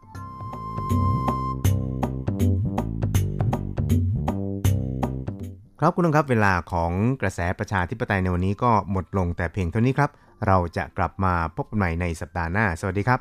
[5.80, 10.10] ครับคุณผู้ชมครับเวลาของกระแสประชาธิปไตยในวันนี้ก็หมดลงแต่เพียงเท่านี้ครับ
[10.46, 13.20] เราจะกลับมาพบกันใหม่ในสัปดาห์หน้า สวัสดีครับ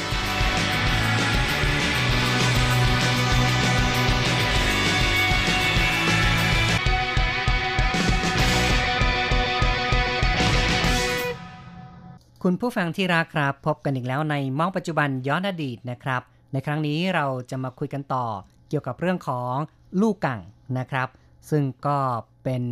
[12.45, 16.21] คุณผู้ฟังที่รักครับ พบกันอีกแล้วในมองปัจจุบันย้อนอดีตนะครับ
[16.51, 18.25] ในครั้งนี้เราจะมาคุยกันต่อ
[18.69, 19.53] เกี่ยวกับเรื่องของ
[20.01, 20.39] ลูกกัง
[20.77, 21.09] นะครับ
[21.49, 21.97] ซึ่งก็
[22.43, 22.63] เป็น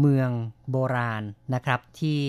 [0.00, 0.30] เมือง
[0.70, 1.22] โบราณ
[1.54, 2.20] นะครับ ที่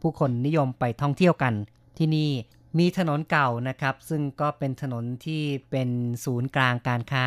[0.00, 1.54] ผู้คนนิยมไปท่องเที่ยวกัน
[1.98, 2.30] ที่นี่
[2.78, 5.88] มีถนนเก่านะครับ ซึ่งก็เป็นถนนที่เป็น
[6.24, 7.26] ศูนย์กลางการค้า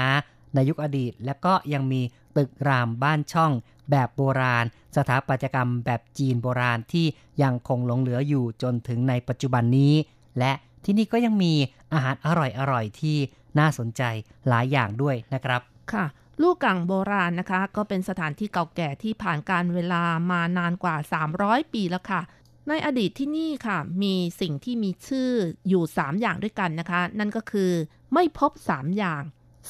[0.54, 2.02] ในยุคอดีต และก็ยังมี
[2.38, 3.52] ตึกรามบ้านช่อง
[3.92, 4.66] แบบโบราณ
[4.96, 7.06] สถาปัตยกรรมแบบจีนโบราณที่
[7.44, 9.94] ยังคงหลงเหลืออยู่จนถึงในปัจจุบันนี้
[10.40, 10.52] และ
[10.86, 11.54] ที่นี่ก็ยังมี
[11.94, 12.28] อาหารอ
[12.72, 13.18] ร่อยๆที่
[13.60, 14.02] น่าสนใจ
[14.48, 15.62] หลายอย่างด้วยนะครับ
[15.94, 16.06] ค่ะ
[16.42, 20.96] ลูกกังโบราณนะคะ ก็เป็นสถานที่เก่าแก่ที่ผ่านการเวลามานานกว่า
[21.36, 22.22] 300 ปีแล้วค่ะ
[22.68, 25.32] ในอดีตที่นี่ค่ะ มีสิ่งที่มีชื่อ
[25.68, 27.72] อยู่ 3 อย่างด้วยกันนะคะ นั่นก็คือ
[28.14, 29.22] ไม่พบ 3 อย่าง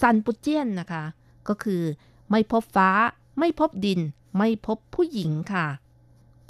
[0.01, 1.03] ซันปุเจียนนะคะ
[1.47, 1.83] ก็คือ
[2.31, 2.89] ไม่พบฟ้า
[3.39, 3.99] ไม่พบดิน
[4.37, 5.67] ไม่พบผู้หญิงค่ะ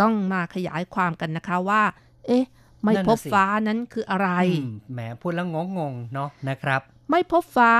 [0.01, 1.83] ต้องมาขยายความกันนะคะว่า
[2.27, 2.45] เอ๊ะ
[2.83, 4.29] ไม่พบนั่นน่ะสิฟ้านั้นคืออะไร
[4.63, 7.71] อืมแหมพูดแล้วงงๆเนาะนะครับ ไม่พบฟ้า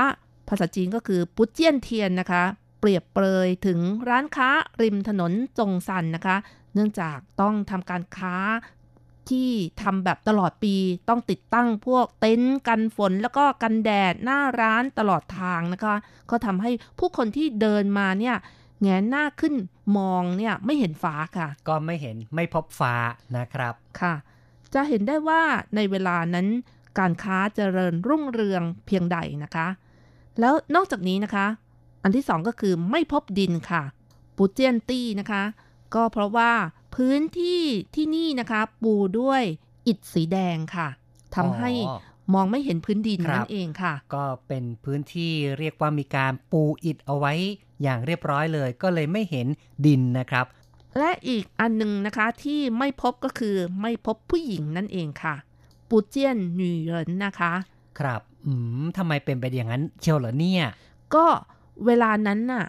[0.48, 2.42] ภาษาจีนก็คือปุเจียนเทียนนะคะ
[2.80, 4.48] เปรียบเปรยถึงร้านค้า
[4.82, 6.36] ริมถนนจงซันนะคะ
[6.74, 8.36] เนื่องจากต้องทำการค้า
[9.30, 9.50] ที่
[9.82, 10.74] ทำแบบตลอดปี
[11.08, 15.94] ต้องติดตั้งพวกเต็นท์กันฝนแล้วก็กันแดดหน้าร้านตลอดทางนะคะ
[16.30, 18.36] ก็ทำให้ผู้คนที่เดินมาเนี่ย
[18.82, 19.54] แงนหน้าขึ้น
[19.96, 22.94] มองเนี่ยไม่เห็นฟ้าค่ะ ก็ไม่เห็นไม่พบฟ้า
[23.36, 24.14] นะครับค่ะ
[24.74, 25.42] จะเห็นได้ว่า
[25.76, 26.46] ในเวลานั้น
[26.98, 29.68] การค้าเจริญรุ่งเรืองเพียงใดนะคะ
[30.40, 31.46] แล้วนอกจากนี้นะคะ
[32.02, 33.82] อันที่สองก็คือไม่พบดินค่ะ
[34.36, 35.42] ปูเจียนตี้นะคะ
[35.94, 36.52] ก็เพราะว่า
[36.96, 37.62] พื้นที่
[37.94, 39.42] ที่นี่นะคะปูด้วย
[39.86, 40.88] อิฐสีแดงค่ะ
[41.34, 41.98] ทำให้อ๋อ
[42.34, 47.34] มองไม่เห็นพื้นดินครับนั่นเองค่ะ ก็เป็นพื้นที่เรียกว่ามีการปูอิฐเอาไว้
[47.82, 49.46] อย่างเรียบร้อยเลย ก็เลยไม่เห็น
[49.86, 50.46] ดินนะครับ
[50.98, 55.34] และอีกอันหนึ่งนะคะที่ไม่พบก็คือไม่พบผู้หญิงนั่นเองค่ะ
[55.88, 57.52] ปูเจียนหนีเหรินนะคะ
[57.98, 58.52] ครับอื
[58.82, 60.64] มทำไมเป็นไปอย่างนั้นเชียวเหรอเนี่ย
[61.14, 61.26] ก็
[61.86, 62.66] เวลานั้นน่ะ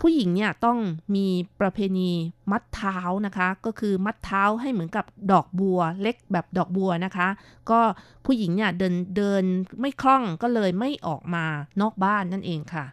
[0.00, 0.78] ผู้หญิงเนี่ยต้อง
[1.14, 1.26] มี
[1.60, 2.10] ประเพณี
[2.50, 7.28] มัดเท้านะคะ ก็คือมัดเท้าให้เหมือนกับดอกบัว เล็กแบบดอกบัวนะคะ
[7.70, 7.80] ก็
[8.24, 9.44] ผู้หญิงเนี่ยเดินเดิน
[9.80, 11.44] ไม่คล่องก็เลยไม่ออกมา
[11.80, 12.84] นอกบ้านนั่นเองค่ะ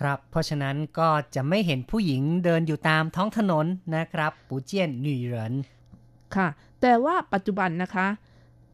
[0.00, 5.54] ครับ เพราะฉะนั้นก็จะไม่เห็นผู้หญิงเดินอยู่ตามท้องถนนนะครับปูเจียนหนีเหริน
[6.34, 6.48] ค่ะ
[6.80, 8.06] แต่ว่าปัจจุบันนะคะ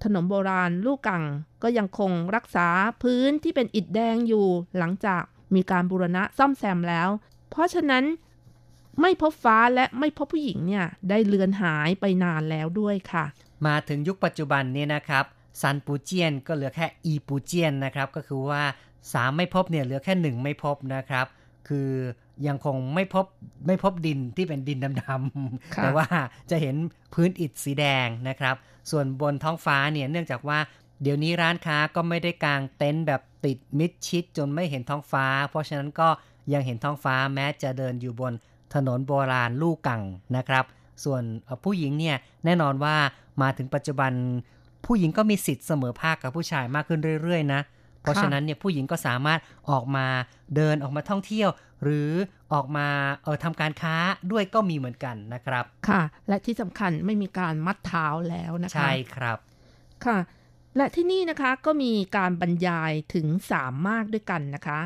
[0.05, 1.22] ถนนโบราณลูกกัง
[1.62, 2.68] ก็ยังคงรักษา
[3.03, 4.47] พื้นที่เป็นอิฐแดงอยู่
[4.79, 5.22] หลังจาก
[5.55, 7.09] มีการบูรณะซ่อมแซมแล้ว
[7.51, 8.05] เพราะฉะนั้น
[9.01, 13.24] ไม่พบฟ้าและไม่พบผู้หญิงเนี่ยได้เลือนหายไปนานแล้วด้วยค่ะ
[13.66, 15.24] มาถึงยุคปัจจุบันเนี่ยนะครับ
[15.61, 18.62] ซันปูเจียนก็เหลือแค่อีปูเจียนนะครับ ก็คือว่า
[19.12, 21.26] สามไม่พบเนี่ยเหลือแค่หนึ่งไม่พบนะครับ
[21.68, 21.90] คือ
[22.47, 23.26] ยังคงไม่พบ
[23.66, 26.07] ไม่พบดินที่เป็นดินดำๆค่ะแต่ว่า
[26.51, 26.76] จะเห็น
[27.14, 28.57] พื้นอิฐสีแดงนะครับ
[28.90, 30.59] ส่วนบนท้องฟ้าเนี่ยเนื่องจากว่า
[31.03, 36.09] เดี๋ยวนี้ร้านค้าก็ไม่ได้กางเต็นท์แบบติดมิดชิดจนไม่เห็นท้องฟ้า เพราะฉะนั้นก็
[36.53, 38.32] ยังเห็นท้องฟ้าแม้จะเดินอยู่บน
[38.74, 40.03] ถนนโบราณลู่กัง
[40.36, 40.64] นะครับ
[41.05, 42.97] ส่วนเอ่อผู้หญิงเนี่ยแน่นอนว่า
[43.42, 44.12] มาถึงปัจจุบัน
[44.86, 47.61] ผู้หญิงก็มีสิทธิ์เสมอภาคกับผู้ชายมากขึ้นเรื่อยๆนะ
[48.07, 49.41] เพราะฉะนั้นเนี่ยผู้หญิงก็สามารถ
[49.71, 50.07] ออกมา
[50.57, 51.49] เดินออกมาท่องเที่ยว
[51.83, 52.11] หรือ
[52.53, 52.87] ออกมา
[53.25, 53.95] เออทำการค้า
[54.33, 59.39] ด้วยก็มีเหมือนกันนะครับ ค่ะ และที่สำคัญไม่มีการมัดเท้าแล้วนะคะ ใช่ครับ
[60.07, 60.19] ค่ะ
[60.77, 64.81] และที่นี่นะคะก็มีการบรรยายถึงสามมากด้วยกันนะคะ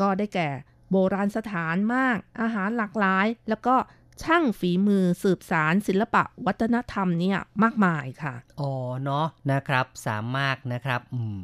[0.00, 0.48] ก็ได้แก่
[0.90, 3.74] โบราณสถานมาก อาหารหลากหลาย แล้วก็
[4.22, 8.72] ช่างฝีมือสืบสารศิลปะวัฒนธรรมเนี่ยมากมายค่ะ อ๋อ
[9.04, 11.38] เนาะนะครับสามมากนะครับ อืม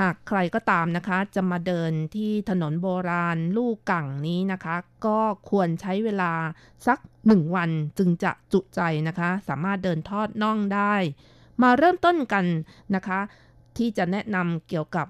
[0.00, 4.76] หากใครก็ตามนะคะ จะมาเดินที่ถนนโบราณลูกกังนี้นะคะ
[5.06, 5.18] ก็
[5.50, 6.32] ควรใช้เวลา
[6.86, 10.94] สักหนึ่งวันจึงจะจุใจนะคะ สามารถเดินทอดน่องได้
[11.62, 12.44] มาเริ่มต้นกัน
[12.94, 13.20] นะคะ
[13.76, 15.06] ที่จะแนะนำเกี่ยวกับ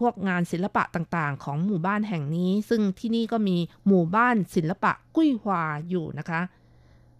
[0.00, 3.56] พวกงานศิลปะต่างๆ ของหมู่บ้านแห่งนี้ ซึ่งที่นี่ก็มี
[3.86, 6.40] หมู่บ้านศิลปะกุ้ยหวาอยู่นะคะ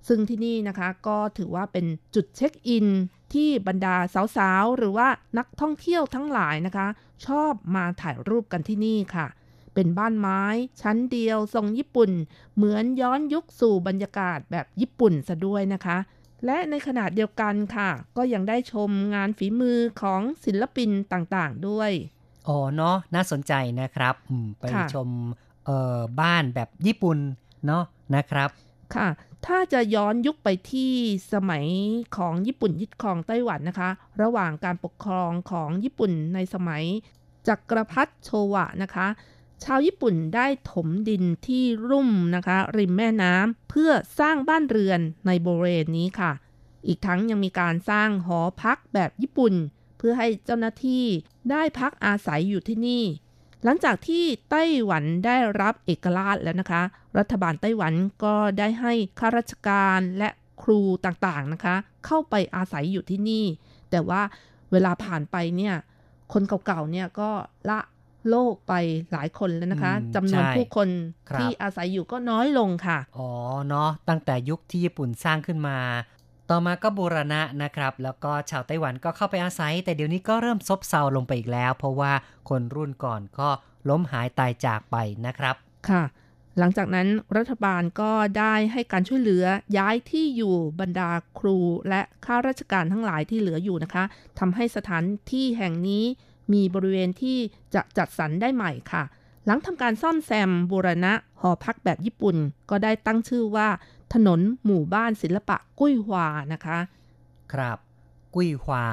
[0.08, 2.86] ซึ่งที่นี่นะคะก็ถือว่าเป็นจุดเช็คอิน
[3.34, 3.96] ที่บรรดา
[4.36, 5.08] สาวๆ หรือว่า
[5.38, 6.86] นักท่องเที่ยวทั้งหลายนะคะ
[7.26, 9.26] ชอบมาถ่ายรูปกันที่นี่ค่ะ
[9.74, 10.42] เป็นบ้านไม้
[10.80, 12.10] ชั้นเดียวทรงญี่ปุ่น
[12.56, 15.98] เหมือนย้อนยุคสู่บรรยากาศแบบญี่ปุ่นซะด้วยนะคะ
[16.46, 21.90] และในขณะเดียวกันค่ะ ก็ยังได้ชมงานฝีมือของศิลปินต่างๆด้วย
[22.48, 25.08] อ๋อเนาะน่าสนใจนะครับอืมไปค่ะชม
[25.66, 27.18] เอ่อบ้านแบบญี่ปุ่น
[27.66, 27.82] เนาะ
[28.14, 28.50] นะครับ
[28.94, 29.08] ค่ะ
[29.46, 30.92] ถ้าจะย้อนยุคไปที่
[31.32, 31.66] สมัย
[32.16, 33.90] ของญี่ปุ่นยึดครองไต้หวันนะคะ
[34.22, 36.84] ระหว่างการปกครองของญี่ปุ่นในสมัย
[37.48, 39.06] จักรพรรดิโชวะนะคะ
[39.64, 43.90] ชาวญี่ปุ่นได้ถมดินที่รุ่มนะคะ ริมแม่น้ำเพื่อ
[44.20, 46.32] สร้างบ้านเรือนในบริเวณนี้ค่ะ
[46.86, 49.54] อีกทั้งยังมีการสร้างหอพักแบบญี่ปุ่น
[49.98, 51.04] เพื่อให้เจ้าหน้าที่
[51.50, 53.04] ได้พักอาศัยอยู่ที่นี่
[53.64, 56.82] หลังจากที่ไต้หวันได้รับเอกราชแล้วนะคะ
[57.18, 57.92] รัฐบาลไต้หวัน
[58.24, 60.28] ก็ได้ให้ข้าราชการและ
[60.62, 61.74] ครูต่างๆนะคะ
[62.06, 63.44] เข้าไปอาศัยอยู่ที่นี่
[63.90, 64.20] แต่ว่า
[64.72, 65.74] เวลาผ่านไปเนี่ย
[66.32, 67.30] คนเก่าๆเนี่ยก็
[67.70, 67.78] ละ
[68.30, 68.74] โลกไป
[69.12, 70.88] หลายคนแล้วนะคะอืมจำนวนใช่ผู้คน
[71.30, 73.28] ครับที่อาศัยอยู่ก็น้อยลงค่ะ อ๋อ
[73.68, 75.78] เนาะตั้งแต่ยุคที่ญี่ปุ่นสร้างขึ้นมา
[76.54, 82.12] ต่อมาก็บูรณะนะครับ แล้วก็ชาวไต้หวันก็เข้าไปอาศัย แต่เดี๋ยวนี้ก็เริ่มซบเซาลงไปอีกแล้ว เพราะว่า
[82.48, 83.48] คนรุ่นก่อนก็
[83.88, 84.96] ล้มหายตายจากไป
[85.26, 85.54] นะครับ
[85.88, 86.02] ค่ะ
[86.58, 89.44] หลังจากนั้นรัฐบาลก็ได้ให้การช่วยเหลือ
[89.78, 94.04] ย้ายที่อยู่บรรดาครูและข้าราชการทั้งหลายที่เหลืออยู่นะคะ
[94.38, 96.04] ทำให้สถานที่แห่งนี้
[96.52, 97.38] มีบริเวณที่
[97.74, 99.02] จะจัดสรรได้ใหม่ค่ะ
[99.46, 102.36] หลังทำการซ่อมแซมบูรณะหอพักแบบญี่ปุ่น
[102.70, 103.68] ก็ได้ตั้งชื่อว่า
[104.14, 106.78] ถนนหมู่บ้านศิลปะกุ้ยฮวานะคะ
[107.52, 107.78] ครับ
[108.34, 108.84] กุ้ยฮวา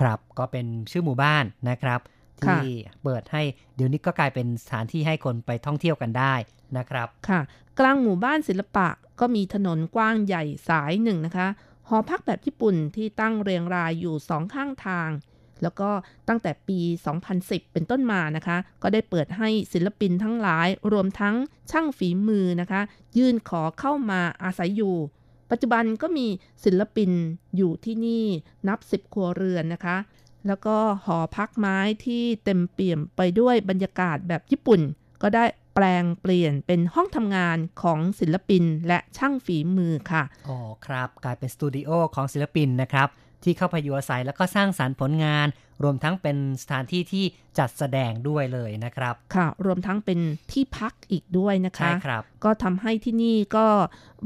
[0.00, 2.00] ครับ ก็เป็นชื่อหมู่บ้านนะครับ
[2.46, 2.68] ค่ะที่
[3.04, 3.42] เปิดให้
[3.76, 6.34] เดี๋ยวนี้ก็กลายเป็นสถานที่ให้คนไปท่องเที่ยวกันได้
[6.78, 7.40] นะครับ ค่ะ
[7.78, 8.88] กลางหมู่บ้านศิลปะ
[9.20, 11.48] ก็มีถนนกว้างใหญ่สายหนึ่งนะคะ
[11.88, 15.08] หอพักแบบญี่ปุ่นที่ตั้งเรียงรายอยู่สองข้างทาง
[15.62, 15.90] แล้วก็
[16.28, 16.78] ตั้งแต่ปี
[17.26, 21.34] 2010 เป็นต้นมานะคะ ก็ได้เปิดให้ศิลปินทั้งหลายรวมทั้ง
[21.70, 22.80] ช่างฝีมือนะคะ
[23.18, 24.96] ยื่นขอเข้ามาอาศัยอยู่
[25.50, 26.26] ปัจจุบันก็มี
[26.64, 27.10] ศิลปิน
[27.56, 28.24] อยู่ที่นี่
[28.68, 29.96] นับสิบครัวเรือนนะคะ
[30.46, 34.80] แล้วก็หอพักไม้ที่เต็มเปี่ยมไปด้วยบรรยากาศแบบญี่ปุ่น
[35.22, 35.44] ก็ได้
[35.74, 43.08] แปลงเปลี่ยนเป็นห้องทำงานของศิลปินและช่างฝีมือค่ะ อ๋อครับ กลายเป็นสตูดิโอของศิลปินนะครับ
[43.44, 45.46] ที่เข้าไปอยู่อาศัยแล้วก็สร้างสารรค์ผลงาน
[45.82, 47.24] รวมทั้งเป็นสถานที่ที่
[47.58, 50.18] จัดแสดงด้วยเลยนะครับ ค่ะ รวมทั้งเป็น
[50.52, 53.66] ที่พักอีกด้วยนะคะ ใช่ครับ ก็ทำให้ที่นี่ก็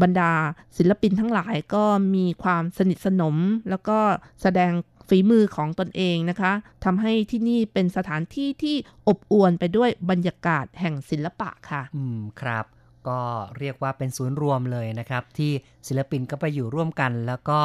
[0.03, 0.33] บรรดา
[0.79, 3.37] ศิลปินทั้งหลายก็มีความสนิทสนม
[3.71, 3.99] แล้วก็
[4.43, 4.73] แสดง
[5.09, 6.53] ฝีมือของตนเองนะคะ
[6.85, 8.77] ทำให้ที่นี่เป็นสถานที่ที่
[9.09, 12.64] อบอวลไปด้วยบรรยากาศแห่งศิลปะค่ะ อืมครับ
[13.09, 13.21] ก็
[13.59, 15.53] เรียกว่าเป็นศูนย์รวมเลยนะครับ ที่
[15.87, 17.59] ศิลปินก็ไปอยู่ร่วมกัน แล้วก็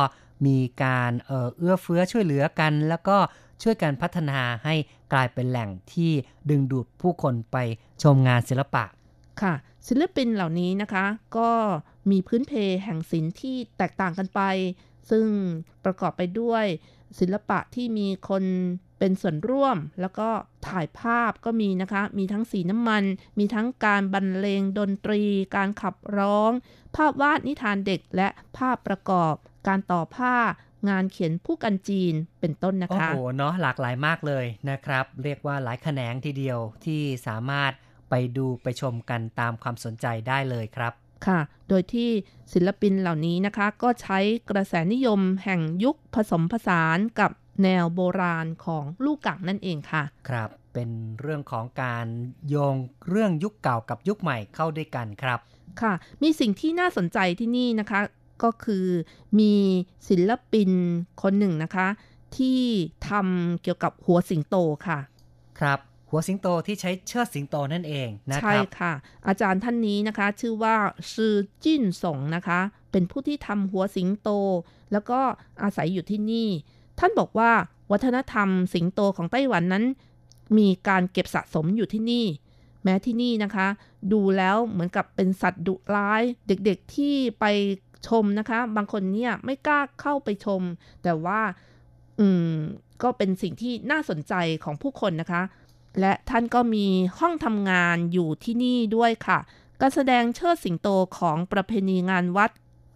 [0.45, 1.11] มีการ
[1.57, 3.17] เอื้อเฟื้อช่วยเหลือกัน แล้วก็
[3.63, 4.75] ช่วยกันพัฒนาให้
[5.13, 6.11] กลายเป็นแหล่งที่
[6.49, 7.57] ดึงดูดผู้คนไป
[8.03, 8.83] ชมงานศิลปะ
[9.41, 9.53] ค่ะ
[9.87, 11.05] ศิลปินเหล่านี้นะคะ
[11.37, 11.51] ก็
[12.11, 12.51] มีพื้นเพ
[12.83, 14.41] แห่งศิลป์ที่แตกต่างกันไป
[15.09, 15.25] ซึ่ง
[15.85, 16.65] ประกอบไปด้วย
[17.19, 18.43] ศิลปะที่มีคน
[18.99, 20.29] เป็นส่วนร่วมแล้วก็
[20.67, 23.03] ถ่ายภาพก็มีนะคะ มีทั้งสีน้ำมัน
[23.39, 25.23] มีทั้งการบรรเลงดนตรี
[25.55, 26.51] การขับร้อง
[26.95, 28.27] ภาพวาดนิทานเด็กและ
[28.57, 29.35] ภาพประกอบ
[29.68, 30.36] การต่อผ้า
[30.89, 37.72] งานเขียนผู้กันจีนเป็นต้นนะโอ้คะโห เนาะหลากหลายมากเลยนะครับ เรียกว่าหลายแขนงทีเดียวที่สามารถ
[38.09, 40.93] ไปดูไปชมกันตามความสนใจได้เลยครับ
[41.28, 41.39] ค่ะ
[41.70, 42.09] โดยที่
[42.53, 47.32] ศิลปินเหล่านี้นะคะก็ใช้กระแสนิยมแห่งยุคผสมผสานกับ
[47.64, 50.89] แนวโบราณของลูกกังนั่นเองค่ะ ครับ เป็น
[51.22, 52.07] เรื่องของการ
[52.49, 52.76] โยง
[53.09, 55.39] เรื่องยุคเก่ากับยุคใหม่เข้าด้วยกันครับ
[55.82, 55.93] ค่ะ
[56.24, 57.99] มีสิ่งที่น่าสนใจที่นี่นะคะ
[58.43, 58.85] ก็คือ
[59.39, 59.53] มี
[60.09, 60.69] ศิลปิน
[61.21, 61.87] คนหนึ่งนะคะ
[62.37, 62.61] ที่
[63.09, 64.55] ทำเกี่ยวกับหัวสิงโต
[64.87, 64.99] ค่ะ
[65.59, 65.79] ครับ
[66.09, 68.93] หัวสิงโตที่ใช้เชือดสิงโตนั่นเองนะคใช่รับค่ะ
[69.27, 70.75] อาจารย์ท่านนี้นะคะ ชื่อว่า
[71.13, 72.59] ซือจิ้นสงนะคะ
[72.91, 74.29] เป็นผู้ที่ทำหัวสิงโต
[74.91, 75.19] แล้วก็
[75.63, 76.49] อาศัยอยู่ที่นี่
[76.99, 77.51] ท่านบอกว่า
[77.91, 79.85] วัฒนธรรมสิงโตของไต้หวันนั้น
[80.57, 82.25] มีการเก็บสะสมอยู่ที่นี่
[82.83, 83.67] แม้ที่นี่นะคะ
[84.13, 87.45] ดูแล้วเหมือนกับเป็นสัตว์ดุร้าย เด็กๆที่ไป
[88.08, 90.62] ชมนะคะ บางคนเนี่ยไม่กล้าเข้าไปชม
[91.04, 91.41] แต่ว่า
[92.20, 92.54] อืม
[93.04, 94.34] ก็เป็นสิ่งที่น่าสนใจ
[94.64, 95.41] ของผู้คนนะคะ
[95.99, 96.88] และท่านก็มี
[97.20, 99.39] ห้องทำงานอยู่ที่นี่ด้วยค่ะ
[99.82, 100.88] การแสดงเชิดสิงโต
[101.18, 102.52] ของประเพณีงานวัด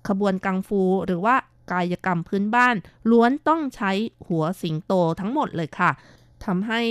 [0.08, 1.36] ขบวนกังฟู หรือว่า
[1.72, 2.76] กายกรรมพื้นบ้าน
[3.12, 3.92] ล้วนต้องใช้
[4.28, 5.92] หัวสิงโตทั้งหมดเลยค่ะ
[6.46, 6.82] ทำให้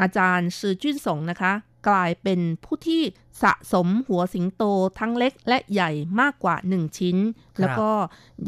[0.00, 1.52] อาจารย์ซือจุ้นสงนะคะ
[1.88, 3.02] กลายเป็นผู้ที่
[3.42, 4.62] สะสมหัวสิงโต
[4.98, 7.90] ทั้งเล็กและใหญ่มากกว่า 1 ชิ้นครับแล้วก็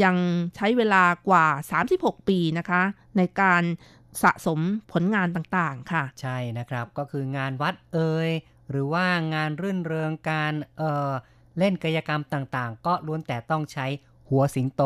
[0.03, 0.16] ยัง
[0.57, 1.47] ใช้เวลากว่า
[1.89, 2.82] 36 ปีนะคะ
[3.16, 3.62] ในการ
[4.22, 4.61] สะสม
[4.93, 8.30] ผลงานต่างๆค่ะ ใช่นะครับก็คืองานวัดเอ่ย
[8.70, 11.12] หรือว่างานรื่นเริงการเอ่อ
[11.59, 13.87] เล่นกายกรรมต่างๆ ก็ล้วนแต่ต้องใช้
[14.28, 14.82] หัวสิงโต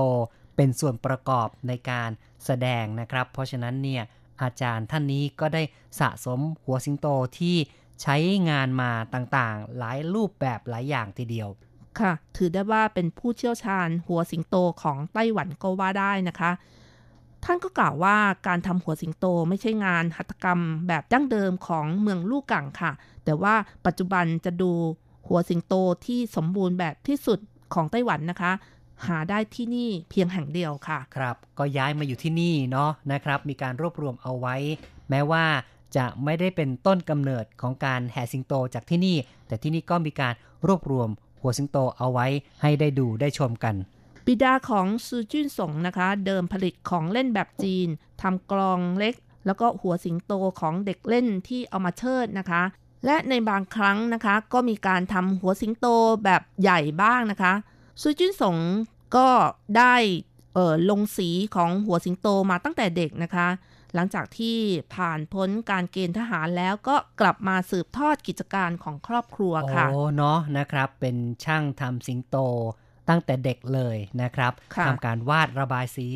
[0.57, 2.11] เป็นส่วนประกอบในการ
[2.44, 4.03] แสดงนะครับ เพราะฉะนั้นเนี่ย
[4.42, 5.62] อาจารย์ท่านนี้ก็ได้
[6.01, 7.07] สะสมหัวสิงโต
[7.38, 7.57] ที่
[8.03, 8.16] ใช้
[8.51, 11.49] งานมาต่างๆ หลายรูปแบบหลายอย่างทีเดียว
[12.01, 16.51] ค่ะ ถือได้ว่าเป็นผู้เชี่ยวชาญหัวสิงโตของไต้หวันก็ว่าได้นะคะ
[17.44, 22.92] ท่านก็กล่าวว่าการทำหัวสิงโตไม่ใช่งานหัตถกรรมแบบดั้งเดิมของเมืองลู่กังค่ะ
[23.24, 23.55] แต่ว่า
[23.86, 24.72] ปัจจุบันจะดู
[25.28, 25.74] หัวสิงโต
[26.07, 27.38] ที่สมบูรณ์แบบที่สุด
[27.74, 28.53] ของไต้หวันนะคะ
[29.07, 34.57] หาได้ที่นี่เพียงแห่งเดียวค่ะ ครับ ก็ย้ายมาอยู่ที่นี่เนาะนะครับ มีการรวบรวมเอาไว้
[35.11, 35.44] แม้ว่า
[35.97, 39.16] จะไม่ได้เป็นต้นกำเนิดของการแห่สิงโตจากที่นี่
[39.47, 40.34] แต่ที่นี่ก็มีการ
[40.66, 41.09] รวบรวม
[41.41, 42.26] หัวสิงโตเอาไว้
[42.62, 43.74] ให้ได้ดูได้ชมกัน
[44.26, 47.89] บิดาของซือจุนสงนะคะ เดิมผลิตของเล่นแบบจีน
[48.22, 49.14] ทำกลองเล็ก
[49.47, 52.62] แล้วก็หัวสิงโตของเด็กเล่นที่เอามาเชิดนะคะ
[53.07, 55.86] และในบางครั้งนะคะ ก็มีการทำหัวสิงโต
[56.24, 57.53] แบบใหญ่บ้างนะคะ
[58.03, 58.57] ซือจุนสง
[59.16, 59.28] ก็
[59.76, 59.95] ได้
[60.59, 63.49] อ่อลงสีของหัวสิงโตมาตั้งแต่เด็กนะคะ
[63.95, 64.57] หลังจากที่
[64.95, 72.37] ผ่านพ้นการเกณฑ์ทหารแล้วก็กลับมาสืบทอดกิจการของครอบครัวค่ะโอ้เนาะนะครับ เป็นช่างทำสิงโต
[73.09, 76.09] ตั้งแต่เด็กเลยนะครับค่ะทำการวาดระบายสี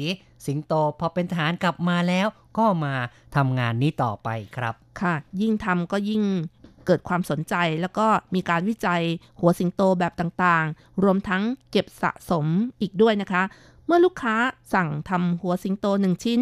[0.47, 2.27] สิงโตพอเป็นทหารกลับมาแล้ว
[2.59, 2.95] ก็มา
[3.37, 6.23] ทำงานนี้ต่อไปครับ ค่ะ ยิ่งทำก็ยิ่ง
[6.87, 9.03] เกิดความสนใจแล้วก็มีการวิจัย
[9.41, 12.47] หัวสิงโตแบบต่างๆ รวมทั้งเก็บสะสม
[12.81, 14.37] อีกด้วยนะคะเมื่อลูกค้า
[14.75, 16.41] สั่งทำหัวสิงโตหนึ่งชิ้น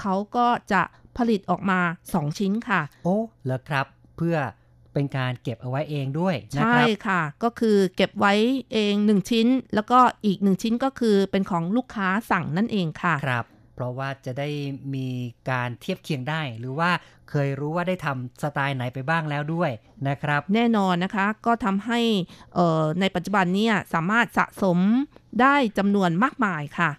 [0.00, 0.82] เขาก็จะ
[1.16, 3.86] ผลิตออกมา 2 ชิ้นค่ะ โอ้เหรอครับ
[4.16, 4.36] เพื่อ
[4.92, 8.34] เป็นการเก็บเอาไว้เองด้วยนะใช่ครับค่ะ ก็คือเก็บไว้
[8.72, 13.44] เอง 1 ชิ้น แล้วก็อีก 1 ชิ้นก็คือเป็นของลูกค้าสั่งนั่นเองค่ะ ครับ
[13.74, 14.48] เพราะว่าจะได้
[14.94, 15.08] มี
[15.50, 16.90] การเทียบเคียงได้ หรือว่า
[17.30, 19.70] เคยรู้ว่าได้ทำสไตล์ไหนไปบ้างแล้วด้วย
[20.08, 22.00] นะครับ แน่นอนนะคะ ก็ทำให้
[22.54, 24.78] เอ่อในปัจจุบันเนี่ยสามารถสะสม
[25.40, 26.90] ได้จำนวนมากมายค่ะ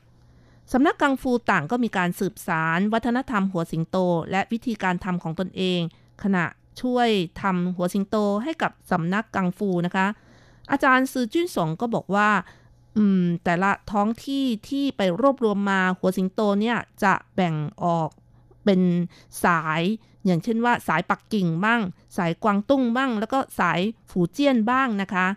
[0.71, 3.97] สำนักกังฟูต่างก็มีการสืบสาร วัฒนธรรมหัวสิงโต
[4.31, 5.79] และวิธีการทำของตนเอง
[6.23, 6.45] ขณะ
[6.81, 7.09] ช่วย
[7.41, 10.07] ทำหัวสิงโตให้กับสำนักกังฟูนะคะ
[10.71, 12.29] อาจารย์ซือจุนสงก็บอกว่า
[12.97, 18.09] อืมแต่ละท้องที่ที่ไปรวบรวมมาหัวสิงโตเนี่ยจะแบ่งออก
[18.65, 18.81] เป็น
[19.43, 19.81] สาย
[20.25, 21.81] อย่างเช่นว่าสายปักกิ่งบ้าง
[22.17, 23.79] สายกวางตุ้งบ้าง แล้วก็สาย
[24.09, 25.27] ฝูเจี้ยนบ้างนะคะ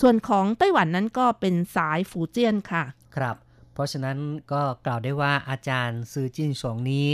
[0.00, 2.84] ส่วนของไต้หวันนั้นก็เป็นสายฝูเจี้ยนค่ะ
[3.16, 3.36] ครับ
[3.74, 4.18] เพราะฉะนั้น
[4.52, 7.08] ก็กล่าวได้ว่าอาจารย์ซือจินสงนี้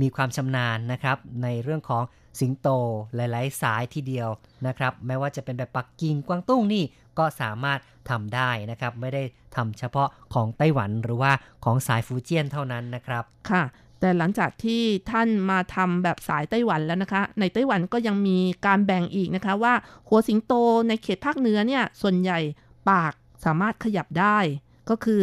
[0.00, 2.02] มีความชำนาญนะครับ ในเรื่องของ
[2.40, 2.68] สิงโต
[3.14, 4.28] หลาย ๆ สายทีเดียว
[4.66, 6.84] นะครับ ไม่ว่าจะเป็นแบบปักกิ่งกวางตุ้งนี่
[7.18, 7.78] ก็สามารถ
[8.10, 9.22] ทำได้นะครับ ไม่ได้
[9.56, 11.32] ทำเฉพาะของไต้หวันหรือว่า
[11.64, 13.62] ของสายฟูเจียนเท่านั้นนะครับ ค่ะ
[14.02, 19.74] แต่หลังจากที่ท่านมาทำแบบสายไต้หวันแล้วนะคะ ในไต้หวันก็ยังมีการแบ่งอีกนะคะว่า
[20.08, 20.52] หัวสิงโต
[20.88, 22.38] ในเขตภาคเหนือเนี่ยส่วนใหญ่
[22.90, 23.12] ปาก
[23.44, 24.38] สามารถขยับได้
[24.90, 25.22] ก็คือ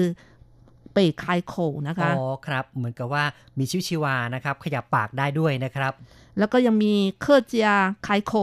[0.94, 1.56] เปกคายโข
[1.88, 3.24] นะคะอ๋อครับ เหมือนกับว่า
[3.58, 5.94] มีชิวชีวานะครับ ขยับปากได้ด้วยนะครับ
[6.38, 7.70] แล้วก็ยังมีเคอร์เจีย
[8.08, 8.34] คายโข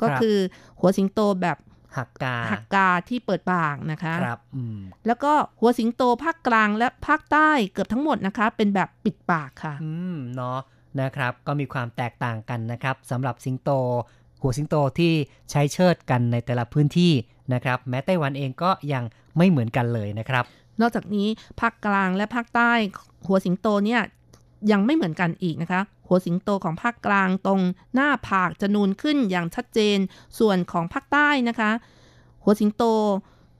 [0.00, 0.36] ก็ครับคือ
[0.80, 1.56] หัวสิงโตแบบ
[1.96, 10.58] หักกาหักกาที่เปิดปากนะคะครับอืมแล้วก็หัวสิงโตภาคกลางและภาคใต้เกือบทั้งหมดนะคะ เป็นแบบปิดปากค่ะ อืมเนาะ
[11.00, 13.70] นะครับ ก็มีความแตกต่างกันนะครับสำหรับสิงโต
[14.42, 15.12] หัวสิงโตที่
[15.50, 17.12] ใช้เชิดกันในแต่ละพื้นที่
[17.54, 19.04] นะครับ แม้ไต้หวันเองก็ยัง
[19.36, 20.44] ไม่เหมือนกันเลยนะครับ
[20.80, 21.28] นอกจากนี้
[21.60, 22.72] ภาคกลางและภาคใต้
[23.26, 24.00] หัวสิงโตเนี่ย
[24.72, 27.60] ยังไม่เหมือนกันอีกนะคะ หัวสิงโตของภาคกลางตรง
[27.94, 29.98] หน้าผากจะนูนขึ้นอย่างชัดเจน
[30.38, 31.70] ส่วนของภาคใต้นะคะ
[32.42, 32.84] หัวสิงโต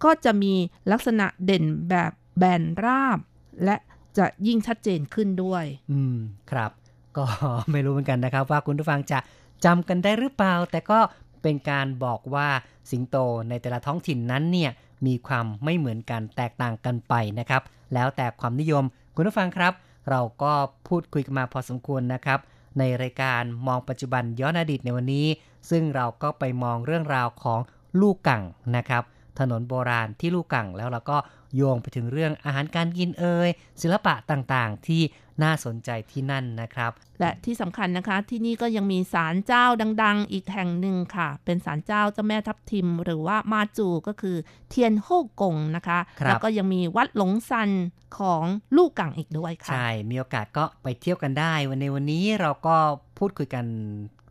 [0.05, 0.55] ก็จะมี
[0.93, 3.19] ลักษณะเด่นแบบแบนราบ
[3.65, 3.77] และ
[4.19, 6.17] จะยิ่งชัดเจนขึ้นด้วย อืม
[6.51, 6.71] ครับ
[7.17, 7.25] ก็
[7.73, 9.19] ไม่รู้เหมือนกันนะครับ ว่าคุณผู้ฟังจะ
[9.65, 10.99] จำกันได้หรือเปล่า แต่ก็
[11.43, 12.49] เป็นการบอกว่า
[12.91, 13.17] สิงโต
[13.49, 14.71] ในแต่ละท้องถิ่นนั้นเนี่ย
[15.07, 17.63] มีความไม่เหมือนกันแตกต่างกันไปนะครับ
[17.95, 18.85] แล้วแต่ความนิยม
[19.15, 19.73] คุณผู้ฟังครับ
[20.11, 20.53] เราก็
[20.89, 22.39] พูดคุยกันมาพอสมควรนะครับ
[22.79, 25.27] ในรายการมองปัจจุบันย้อนอดีตในวันนี้
[25.71, 27.61] ซึ่งเราก็ไปมองเรื่องราวของ
[28.01, 28.43] ลูกกัง
[28.77, 29.03] นะครับ
[29.39, 31.17] ถนนโบราณที่ลูกกังแล้วเราก็
[31.57, 33.49] โยงไปถึงเรื่องอาหารการกินเอ่ย
[33.83, 35.03] ศิลปะต่างๆ ที่
[35.43, 39.65] น่าสนใจที่นั่นนะครับ และที่สำคัญนะคะที่นี่ก็ยังมีศาลเจ้า
[40.03, 44.37] ดัง ๆ อีกแห่งหนึ่งค่ะ เป็นศาลเจ้าเจ้าแม่ทับทิม หรือว่ามาจูก็คือ
[44.69, 45.09] เทียนโฮ
[45.41, 47.71] กงนะคะครับแล้วก็ยังมีวัดหลงซัน
[48.19, 48.45] ของ
[48.77, 52.77] ลูกกังอีกด้วยค่ะ ใช่ มีโอกาสก็ไปเที่ยวกันได้ วันในวันนี้เราก็
[53.19, 53.65] พูดคุยกัน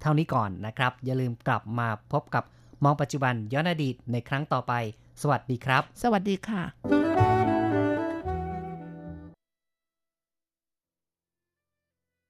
[0.01, 2.43] เท่านี้ก่อนนะครับ อย่าลืมกลับมาพบกับ
[2.83, 4.73] มองปัจจุบันย้อนอดีตในครั้งต่อไป
[5.21, 7.36] สวัสดีครับ สวัสดีค่ะ